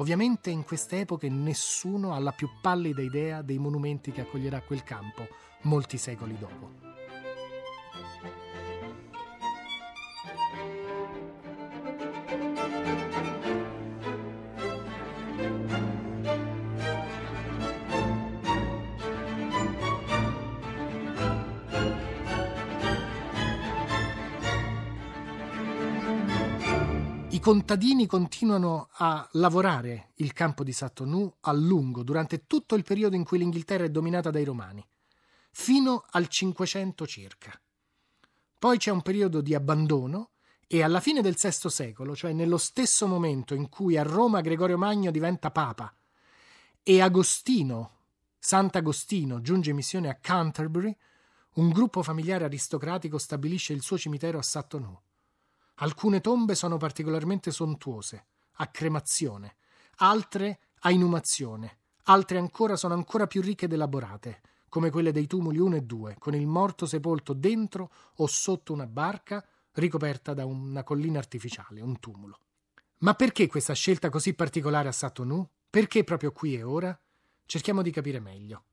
Ovviamente 0.01 0.49
in 0.49 0.65
queste 0.65 1.01
epoche 1.01 1.29
nessuno 1.29 2.15
ha 2.15 2.19
la 2.19 2.33
più 2.33 2.49
pallida 2.63 3.03
idea 3.03 3.43
dei 3.43 3.59
monumenti 3.59 4.13
che 4.13 4.23
accoglierà 4.23 4.63
quel 4.63 4.83
campo 4.83 5.29
molti 5.65 5.99
secoli 5.99 6.39
dopo. 6.39 6.90
I 27.41 27.43
contadini 27.43 28.05
continuano 28.05 28.91
a 28.97 29.27
lavorare 29.33 30.11
il 30.17 30.35
campo 30.35 30.63
di 30.63 30.75
Satonu 30.75 31.37
a 31.41 31.53
lungo 31.53 32.03
durante 32.03 32.45
tutto 32.47 32.75
il 32.75 32.83
periodo 32.83 33.17
in 33.17 33.25
cui 33.25 33.39
l'Inghilterra 33.39 33.85
è 33.85 33.89
dominata 33.89 34.31
dai 34.31 34.45
Romani, 34.45 34.87
fino 35.51 36.05
al 36.11 36.29
500 36.29 37.07
circa. 37.07 37.59
Poi 38.59 38.77
c'è 38.77 38.91
un 38.91 39.01
periodo 39.01 39.41
di 39.41 39.55
abbandono 39.55 40.33
e 40.67 40.83
alla 40.83 41.01
fine 41.01 41.23
del 41.23 41.35
VI 41.35 41.71
secolo, 41.71 42.15
cioè 42.15 42.35
nello 42.35 42.59
stesso 42.59 43.07
momento 43.07 43.55
in 43.55 43.71
cui 43.71 43.97
a 43.97 44.03
Roma 44.03 44.43
Gregorio 44.43 44.77
Magno 44.77 45.11
diventa 45.11 45.51
papa 45.51 45.91
e 46.83 47.01
Agostino, 47.01 48.01
Sant'Agostino, 48.39 49.41
giunge 49.41 49.71
in 49.71 49.77
missione 49.77 50.11
a 50.11 50.19
Canterbury, 50.21 50.95
un 51.55 51.71
gruppo 51.71 52.03
familiare 52.03 52.45
aristocratico 52.45 53.17
stabilisce 53.17 53.73
il 53.73 53.81
suo 53.81 53.97
cimitero 53.97 54.37
a 54.37 54.43
Satonu. 54.43 55.01
Alcune 55.83 56.21
tombe 56.21 56.55
sono 56.55 56.77
particolarmente 56.77 57.51
sontuose, 57.51 58.27
a 58.57 58.67
cremazione, 58.67 59.57
altre 59.97 60.61
a 60.81 60.91
inumazione, 60.91 61.79
altre 62.05 62.37
ancora 62.37 62.77
sono 62.77 62.93
ancora 62.93 63.27
più 63.27 63.41
ricche 63.41 63.65
ed 63.65 63.73
elaborate, 63.73 64.43
come 64.69 64.91
quelle 64.91 65.11
dei 65.11 65.27
tumuli 65.27 65.57
1 65.57 65.77
e 65.77 65.81
2, 65.81 66.17
con 66.19 66.35
il 66.35 66.47
morto 66.47 66.85
sepolto 66.85 67.33
dentro 67.33 67.91
o 68.17 68.27
sotto 68.27 68.75
una 68.75 68.87
barca 68.87 69.43
ricoperta 69.73 70.35
da 70.35 70.45
una 70.45 70.83
collina 70.83 71.19
artificiale, 71.19 71.81
un 71.81 71.99
tumulo. 71.99 72.41
Ma 72.99 73.15
perché 73.15 73.47
questa 73.47 73.73
scelta 73.73 74.11
così 74.11 74.35
particolare 74.35 74.89
a 74.89 74.93
Satonu? 74.93 75.49
Perché 75.71 76.05
proprio 76.05 76.31
qui 76.31 76.57
e 76.57 76.63
ora? 76.63 77.01
Cerchiamo 77.47 77.81
di 77.81 77.91
capire 77.91 78.21
meglio. 78.21 78.65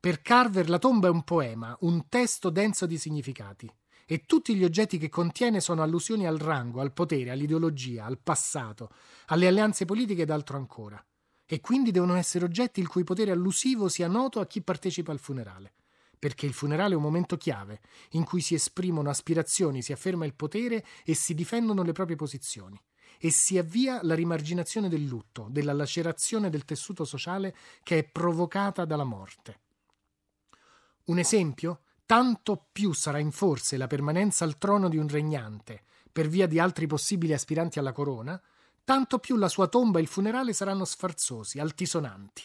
Per 0.00 0.22
Carver 0.22 0.70
la 0.70 0.78
tomba 0.78 1.08
è 1.08 1.10
un 1.10 1.24
poema, 1.24 1.76
un 1.80 2.08
testo 2.08 2.48
denso 2.48 2.86
di 2.86 2.96
significati 2.96 3.70
e 4.06 4.24
tutti 4.26 4.54
gli 4.54 4.64
oggetti 4.64 4.98
che 4.98 5.08
contiene 5.08 5.60
sono 5.60 5.82
allusioni 5.82 6.26
al 6.26 6.38
rango, 6.38 6.80
al 6.80 6.92
potere, 6.92 7.30
all'ideologia, 7.30 8.04
al 8.04 8.18
passato, 8.18 8.90
alle 9.26 9.46
alleanze 9.46 9.84
politiche 9.84 10.22
ed 10.22 10.30
altro 10.30 10.56
ancora. 10.56 11.02
E 11.46 11.60
quindi 11.60 11.90
devono 11.90 12.14
essere 12.14 12.44
oggetti 12.44 12.80
il 12.80 12.88
cui 12.88 13.04
potere 13.04 13.30
allusivo 13.30 13.88
sia 13.88 14.08
noto 14.08 14.40
a 14.40 14.46
chi 14.46 14.62
partecipa 14.62 15.12
al 15.12 15.18
funerale. 15.18 15.72
Perché 16.18 16.46
il 16.46 16.54
funerale 16.54 16.94
è 16.94 16.96
un 16.96 17.02
momento 17.02 17.36
chiave 17.36 17.80
in 18.10 18.24
cui 18.24 18.40
si 18.40 18.54
esprimono 18.54 19.10
aspirazioni, 19.10 19.82
si 19.82 19.92
afferma 19.92 20.24
il 20.24 20.34
potere 20.34 20.84
e 21.04 21.14
si 21.14 21.34
difendono 21.34 21.82
le 21.82 21.92
proprie 21.92 22.16
posizioni. 22.16 22.80
E 23.18 23.30
si 23.30 23.58
avvia 23.58 24.00
la 24.02 24.14
rimarginazione 24.14 24.88
del 24.88 25.04
lutto, 25.04 25.48
della 25.50 25.72
lacerazione 25.72 26.50
del 26.50 26.64
tessuto 26.64 27.04
sociale 27.04 27.54
che 27.82 27.98
è 27.98 28.04
provocata 28.04 28.84
dalla 28.86 29.04
morte. 29.04 29.60
Un 31.04 31.18
esempio? 31.18 31.82
Tanto 32.06 32.68
più 32.70 32.92
sarà 32.92 33.18
in 33.18 33.30
forse 33.30 33.76
la 33.76 33.86
permanenza 33.86 34.44
al 34.44 34.58
trono 34.58 34.88
di 34.88 34.96
un 34.96 35.08
regnante, 35.08 35.82
per 36.12 36.28
via 36.28 36.46
di 36.46 36.58
altri 36.58 36.86
possibili 36.86 37.32
aspiranti 37.32 37.78
alla 37.78 37.92
corona, 37.92 38.40
tanto 38.84 39.18
più 39.18 39.36
la 39.36 39.48
sua 39.48 39.66
tomba 39.66 39.98
e 39.98 40.02
il 40.02 40.08
funerale 40.08 40.52
saranno 40.52 40.84
sfarzosi, 40.84 41.58
altisonanti. 41.58 42.42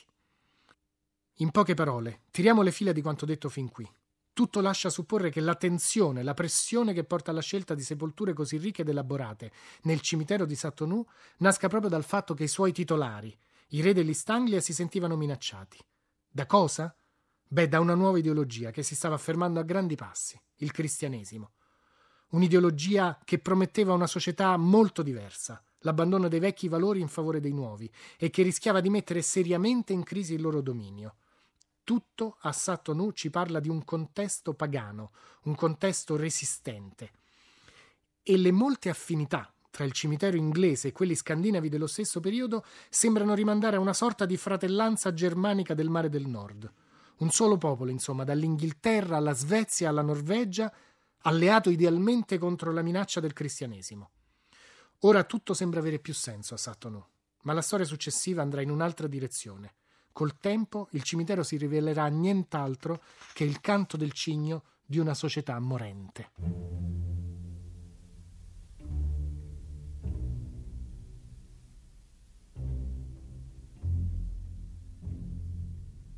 In 1.41 1.51
poche 1.51 1.73
parole, 1.73 2.23
tiriamo 2.31 2.61
le 2.61 2.71
fila 2.71 2.91
di 2.91 3.01
quanto 3.01 3.25
detto 3.25 3.49
fin 3.49 3.69
qui. 3.69 3.89
Tutto 4.33 4.61
lascia 4.61 4.89
supporre 4.89 5.29
che 5.29 5.41
la 5.41 5.55
tensione, 5.55 6.23
la 6.23 6.33
pressione 6.33 6.93
che 6.93 7.03
porta 7.03 7.31
alla 7.31 7.41
scelta 7.41 7.75
di 7.75 7.83
sepolture 7.83 8.33
così 8.33 8.57
ricche 8.57 8.83
ed 8.83 8.89
elaborate 8.89 9.51
nel 9.83 9.99
cimitero 9.99 10.45
di 10.45 10.55
Satonu 10.55 11.05
nasca 11.37 11.67
proprio 11.67 11.89
dal 11.89 12.05
fatto 12.05 12.33
che 12.33 12.43
i 12.43 12.47
suoi 12.47 12.71
titolari, 12.71 13.37
i 13.69 13.81
re 13.81 13.93
dell'East 13.93 14.29
Anglia, 14.29 14.61
si 14.61 14.73
sentivano 14.73 15.17
minacciati. 15.17 15.77
Da 16.29 16.45
cosa? 16.45 16.95
Beh, 17.51 17.67
da 17.67 17.79
una 17.79 17.95
nuova 17.95 18.19
ideologia 18.19 18.69
che 18.69 18.83
si 18.83 18.93
stava 18.93 19.15
affermando 19.15 19.59
a 19.59 19.63
grandi 19.63 19.95
passi, 19.95 20.39
il 20.57 20.69
cristianesimo. 20.69 21.53
Un'ideologia 22.29 23.19
che 23.25 23.39
prometteva 23.39 23.91
una 23.91 24.05
società 24.05 24.55
molto 24.55 25.01
diversa, 25.01 25.59
l'abbandono 25.79 26.27
dei 26.27 26.39
vecchi 26.39 26.67
valori 26.67 27.01
in 27.01 27.07
favore 27.07 27.39
dei 27.39 27.51
nuovi 27.51 27.91
e 28.19 28.29
che 28.29 28.43
rischiava 28.43 28.81
di 28.81 28.91
mettere 28.91 29.23
seriamente 29.23 29.93
in 29.93 30.03
crisi 30.03 30.35
il 30.35 30.41
loro 30.41 30.61
dominio. 30.61 31.15
Tutto 31.83 32.37
a 32.41 32.51
Satonu 32.51 33.13
ci 33.13 33.31
parla 33.31 33.59
di 33.59 33.67
un 33.67 33.83
contesto 33.83 34.53
pagano, 34.53 35.11
un 35.45 35.55
contesto 35.55 36.17
resistente. 36.17 37.13
E 38.21 38.37
le 38.37 38.51
molte 38.51 38.89
affinità 38.89 39.51
tra 39.71 39.85
il 39.85 39.91
cimitero 39.91 40.37
inglese 40.37 40.89
e 40.89 40.91
quelli 40.91 41.15
scandinavi 41.15 41.67
dello 41.67 41.87
stesso 41.87 42.19
periodo 42.19 42.63
sembrano 42.89 43.33
rimandare 43.33 43.77
a 43.77 43.79
una 43.79 43.93
sorta 43.93 44.27
di 44.27 44.37
fratellanza 44.37 45.15
germanica 45.15 45.73
del 45.73 45.89
mare 45.89 46.09
del 46.09 46.27
nord 46.27 46.71
un 47.19 47.29
solo 47.29 47.57
popolo, 47.57 47.91
insomma, 47.91 48.23
dall'Inghilterra 48.23 49.17
alla 49.17 49.33
Svezia 49.33 49.89
alla 49.89 50.01
Norvegia, 50.01 50.71
alleato 51.23 51.69
idealmente 51.69 52.37
contro 52.37 52.71
la 52.71 52.81
minaccia 52.81 53.19
del 53.19 53.33
cristianesimo. 53.33 54.09
Ora 54.99 55.23
tutto 55.23 55.53
sembra 55.53 55.79
avere 55.79 55.99
più 55.99 56.13
senso 56.13 56.53
a 56.53 56.57
Satonu, 56.57 57.03
ma 57.43 57.53
la 57.53 57.61
storia 57.61 57.85
successiva 57.85 58.41
andrà 58.41 58.61
in 58.61 58.69
un'altra 58.69 59.07
direzione. 59.07 59.75
Col 60.11 60.37
tempo 60.37 60.87
il 60.91 61.03
cimitero 61.03 61.43
si 61.43 61.55
rivelerà 61.55 62.07
nient'altro 62.07 63.01
che 63.33 63.45
il 63.45 63.61
canto 63.61 63.95
del 63.95 64.11
cigno 64.11 64.63
di 64.85 64.99
una 64.99 65.13
società 65.13 65.57
morente. 65.59 67.08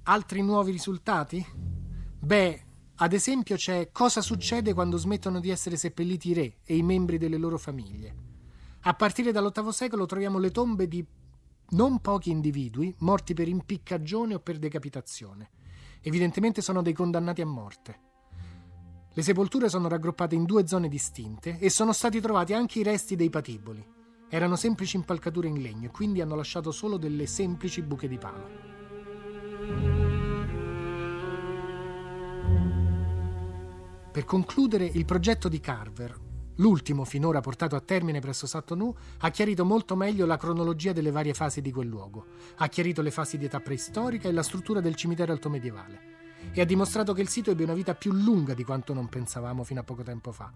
Altri 0.04 0.42
nuovi 0.42 0.72
risultati? 0.72 1.46
Beh, 2.20 2.66
Ad 2.96 3.14
esempio 3.14 3.56
c'è 3.56 3.92
Cosa 3.92 4.22
succede 4.22 4.74
quando 4.74 4.98
smettono 4.98 5.40
di 5.40 5.50
essere 5.50 5.78
seppelliti 5.78 6.30
i 6.30 6.34
re 6.34 6.58
e 6.64 6.76
i 6.76 6.82
membri 6.82 7.20
delle 7.20 7.38
loro 7.38 7.60
famiglie. 7.60 8.16
A 8.82 8.94
partire 8.96 9.32
dall'VIII 9.32 9.72
secolo 9.72 10.08
troviamo 10.08 10.40
le 10.40 10.50
tombe 10.50 10.88
di 10.88 11.06
non 11.70 12.00
pochi 12.00 12.32
individui 12.32 12.94
morti 13.00 13.36
per 13.36 13.48
impiccagione 13.48 14.34
o 14.34 14.40
per 14.40 14.58
decapitazione. 14.58 15.52
Evidentemente 16.02 16.62
sono 16.62 16.82
dei 16.82 16.94
condannati 16.94 17.42
a 17.42 17.46
morte. 17.46 18.00
Le 19.14 19.22
sepolture 19.22 19.70
sono 19.70 19.88
raggruppate 19.88 20.34
in 20.34 20.46
due 20.46 20.66
zone 20.66 20.88
distinte 20.88 21.60
e 21.60 21.70
sono 21.70 21.94
stati 21.94 22.20
trovati 22.20 22.54
anche 22.54 22.80
i 22.80 22.84
resti 22.84 23.16
dei 23.16 23.30
patiboli. 23.30 23.86
Erano 24.30 24.56
semplici 24.56 24.96
impalcature 24.96 25.48
in 25.48 25.62
legno 25.62 25.88
e 25.88 25.92
quindi 25.92 26.22
hanno 26.22 26.36
lasciato 26.36 26.72
solo 26.72 26.98
delle 26.98 27.28
semplici 27.28 27.84
buche 27.84 28.08
di 28.08 28.18
palo. 28.18 28.81
Per 34.12 34.26
concludere, 34.26 34.86
il 34.86 35.06
progetto 35.06 35.48
di 35.48 35.62
Carver, 35.62 36.16
l'ultimo 36.56 37.06
finora 37.06 37.40
portato 37.40 37.78
a 37.78 37.80
termine 37.80 38.20
presso 38.20 38.46
Sattonu, 38.46 38.94
ha 39.20 39.30
chiarito 39.30 39.64
molto 39.64 39.96
meglio 39.96 40.26
la 40.26 40.36
cronologia 40.36 40.92
delle 40.92 41.12
varie 41.12 41.34
fasi 41.34 41.62
di 41.62 41.72
quel 41.72 41.88
luogo, 41.88 42.26
ha 42.58 42.68
chiarito 42.68 43.02
le 43.02 43.10
fasi 43.10 43.38
di 43.38 43.46
età 43.46 43.62
preistorica 43.62 44.28
e 44.28 44.34
la 44.34 44.44
struttura 44.44 44.82
del 44.82 44.96
cimitero 44.96 45.32
altomedievale. 45.32 46.20
E 46.52 46.60
ha 46.60 46.66
dimostrato 46.66 47.14
che 47.14 47.22
il 47.22 47.30
sito 47.30 47.52
ebbe 47.52 47.64
una 47.64 47.74
vita 47.74 47.96
più 47.96 48.12
lunga 48.12 48.54
di 48.54 48.66
quanto 48.66 48.94
non 48.94 49.08
pensavamo 49.08 49.64
fino 49.64 49.80
a 49.80 49.84
poco 49.84 50.04
tempo 50.04 50.34
fa, 50.34 50.52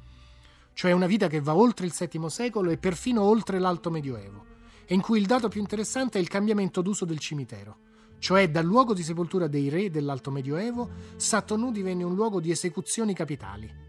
cioè 0.73 0.91
una 0.91 1.07
vita 1.07 1.27
che 1.27 1.39
va 1.39 1.55
oltre 1.55 1.85
il 1.85 1.95
VII 1.97 2.29
secolo 2.29 2.71
e 2.71 2.77
perfino 2.77 3.21
oltre 3.21 3.59
l'Alto 3.59 3.89
Medioevo, 3.89 4.45
e 4.85 4.93
in 4.93 4.99
cui 5.01 5.17
il 5.17 5.27
dato 5.27 5.47
più 5.47 5.61
interessante 5.61 6.17
è 6.17 6.21
il 6.21 6.27
cambiamento 6.27 6.81
d'uso 6.81 7.05
del 7.05 7.19
cimitero 7.19 7.84
cioè 8.19 8.49
dal 8.49 8.65
luogo 8.65 8.93
di 8.93 9.03
sepoltura 9.03 9.47
dei 9.47 9.69
re 9.69 9.89
dell'Alto 9.89 10.31
Medioevo, 10.31 10.89
Satonù 11.15 11.71
divenne 11.71 12.03
un 12.03 12.15
luogo 12.15 12.39
di 12.39 12.51
esecuzioni 12.51 13.13
capitali. 13.13 13.83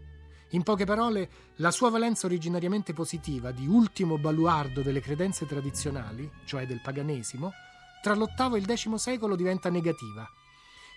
In 0.51 0.63
poche 0.63 0.85
parole, 0.85 1.29
la 1.55 1.71
sua 1.71 1.89
valenza 1.89 2.25
originariamente 2.25 2.93
positiva 2.93 3.51
di 3.51 3.67
ultimo 3.67 4.17
baluardo 4.17 4.81
delle 4.81 5.01
credenze 5.01 5.45
tradizionali, 5.45 6.29
cioè 6.45 6.65
del 6.65 6.81
paganesimo, 6.81 7.51
tra 8.01 8.13
l'VIII 8.13 8.55
e 8.55 8.57
il 8.59 8.77
X 8.77 8.93
secolo 8.93 9.35
diventa 9.35 9.69
negativa. 9.69 10.25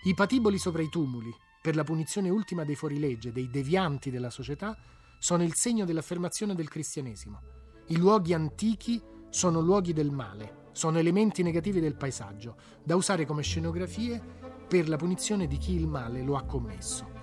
I 0.04 0.14
patiboli 0.14 0.58
sopra 0.58 0.82
i 0.82 0.88
tumuli, 0.88 1.34
per 1.60 1.74
la 1.74 1.84
punizione 1.84 2.30
ultima 2.30 2.64
dei 2.64 2.76
fuorilegge, 2.76 3.32
dei 3.32 3.50
devianti 3.50 4.10
della 4.10 4.30
società, 4.30 4.76
sono 5.18 5.42
il 5.42 5.54
segno 5.54 5.84
dell'affermazione 5.84 6.54
del 6.54 6.68
cristianesimo. 6.68 7.40
I 7.88 7.96
luoghi 7.98 8.32
antichi 8.32 9.02
sono 9.30 9.60
luoghi 9.60 9.92
del 9.92 10.10
male, 10.10 10.59
sono 10.72 10.98
elementi 10.98 11.42
negativi 11.42 11.80
del 11.80 11.94
paesaggio, 11.94 12.56
da 12.82 12.96
usare 12.96 13.26
come 13.26 13.42
scenografie 13.42 14.20
per 14.68 14.88
la 14.88 14.96
punizione 14.96 15.46
di 15.46 15.56
chi 15.56 15.74
il 15.74 15.86
male 15.86 16.22
lo 16.22 16.36
ha 16.36 16.44
commesso. 16.44 17.18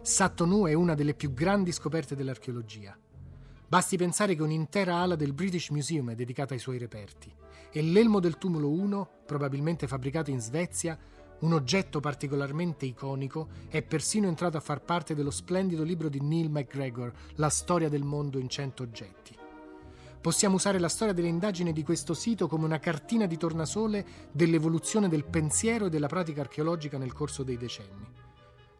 Sattonu 0.00 0.66
è 0.66 0.72
una 0.72 0.94
delle 0.94 1.14
più 1.14 1.34
grandi 1.34 1.72
scoperte 1.72 2.16
dell'archeologia. 2.16 2.96
Basti 3.66 3.96
pensare 3.98 4.34
che 4.34 4.42
un'intera 4.42 4.96
ala 4.96 5.16
del 5.16 5.34
British 5.34 5.68
Museum 5.68 6.10
è 6.10 6.14
dedicata 6.14 6.54
ai 6.54 6.60
suoi 6.60 6.78
reperti 6.78 7.30
e 7.70 7.82
l'elmo 7.82 8.18
del 8.18 8.38
tumulo 8.38 8.70
1, 8.70 9.08
probabilmente 9.26 9.86
fabbricato 9.86 10.30
in 10.30 10.40
Svezia, 10.40 10.98
un 11.40 11.52
oggetto 11.52 12.00
particolarmente 12.00 12.86
iconico, 12.86 13.48
è 13.68 13.82
persino 13.82 14.26
entrato 14.26 14.56
a 14.56 14.60
far 14.60 14.80
parte 14.80 15.14
dello 15.14 15.30
splendido 15.30 15.82
libro 15.82 16.08
di 16.08 16.20
Neil 16.20 16.50
MacGregor, 16.50 17.12
La 17.34 17.50
storia 17.50 17.88
del 17.88 18.02
mondo 18.02 18.38
in 18.38 18.48
100 18.48 18.82
oggetti. 18.82 19.36
Possiamo 20.20 20.56
usare 20.56 20.80
la 20.80 20.88
storia 20.88 21.14
delle 21.14 21.28
indagini 21.28 21.72
di 21.72 21.84
questo 21.84 22.12
sito 22.12 22.48
come 22.48 22.64
una 22.64 22.80
cartina 22.80 23.26
di 23.26 23.36
tornasole 23.36 24.04
dell'evoluzione 24.32 25.08
del 25.08 25.24
pensiero 25.24 25.86
e 25.86 25.90
della 25.90 26.08
pratica 26.08 26.40
archeologica 26.40 26.98
nel 26.98 27.12
corso 27.12 27.44
dei 27.44 27.56
decenni. 27.56 28.06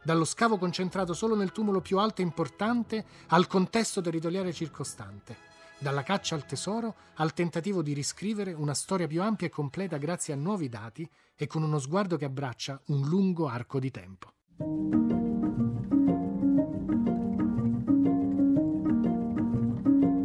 Dallo 0.03 0.25
scavo 0.25 0.59
concentrato 0.59 1.13
solo 1.13 1.37
nel 1.37 1.53
tumulo 1.53 1.81
più 1.81 1.99
alto 1.99 2.23
e 2.23 2.25
importante 2.25 3.05
al 3.29 3.47
contesto 3.47 4.01
territoriale 4.01 4.53
circostante, 4.53 5.37
dalla 5.79 6.03
caccia 6.03 6.35
al 6.35 6.45
tesoro 6.45 6.95
al 7.17 7.33
tentativo 7.33 7.83
di 7.83 7.93
riscrivere 7.93 8.53
una 8.53 8.75
storia 8.75 9.07
più 9.07 9.23
ampia 9.23 9.47
e 9.47 9.51
completa 9.51 9.97
grazie 9.97 10.35
a 10.35 10.37
nuovi 10.37 10.69
dati 10.69 11.09
e 11.37 11.47
con 11.47 11.63
uno 11.63 11.79
sguardo 11.79 12.17
che 12.17 12.25
abbraccia 12.25 12.81
un 12.87 13.07
lungo 13.07 13.47
arco 13.47 13.79
di 13.79 13.91
tempo. 13.91 14.33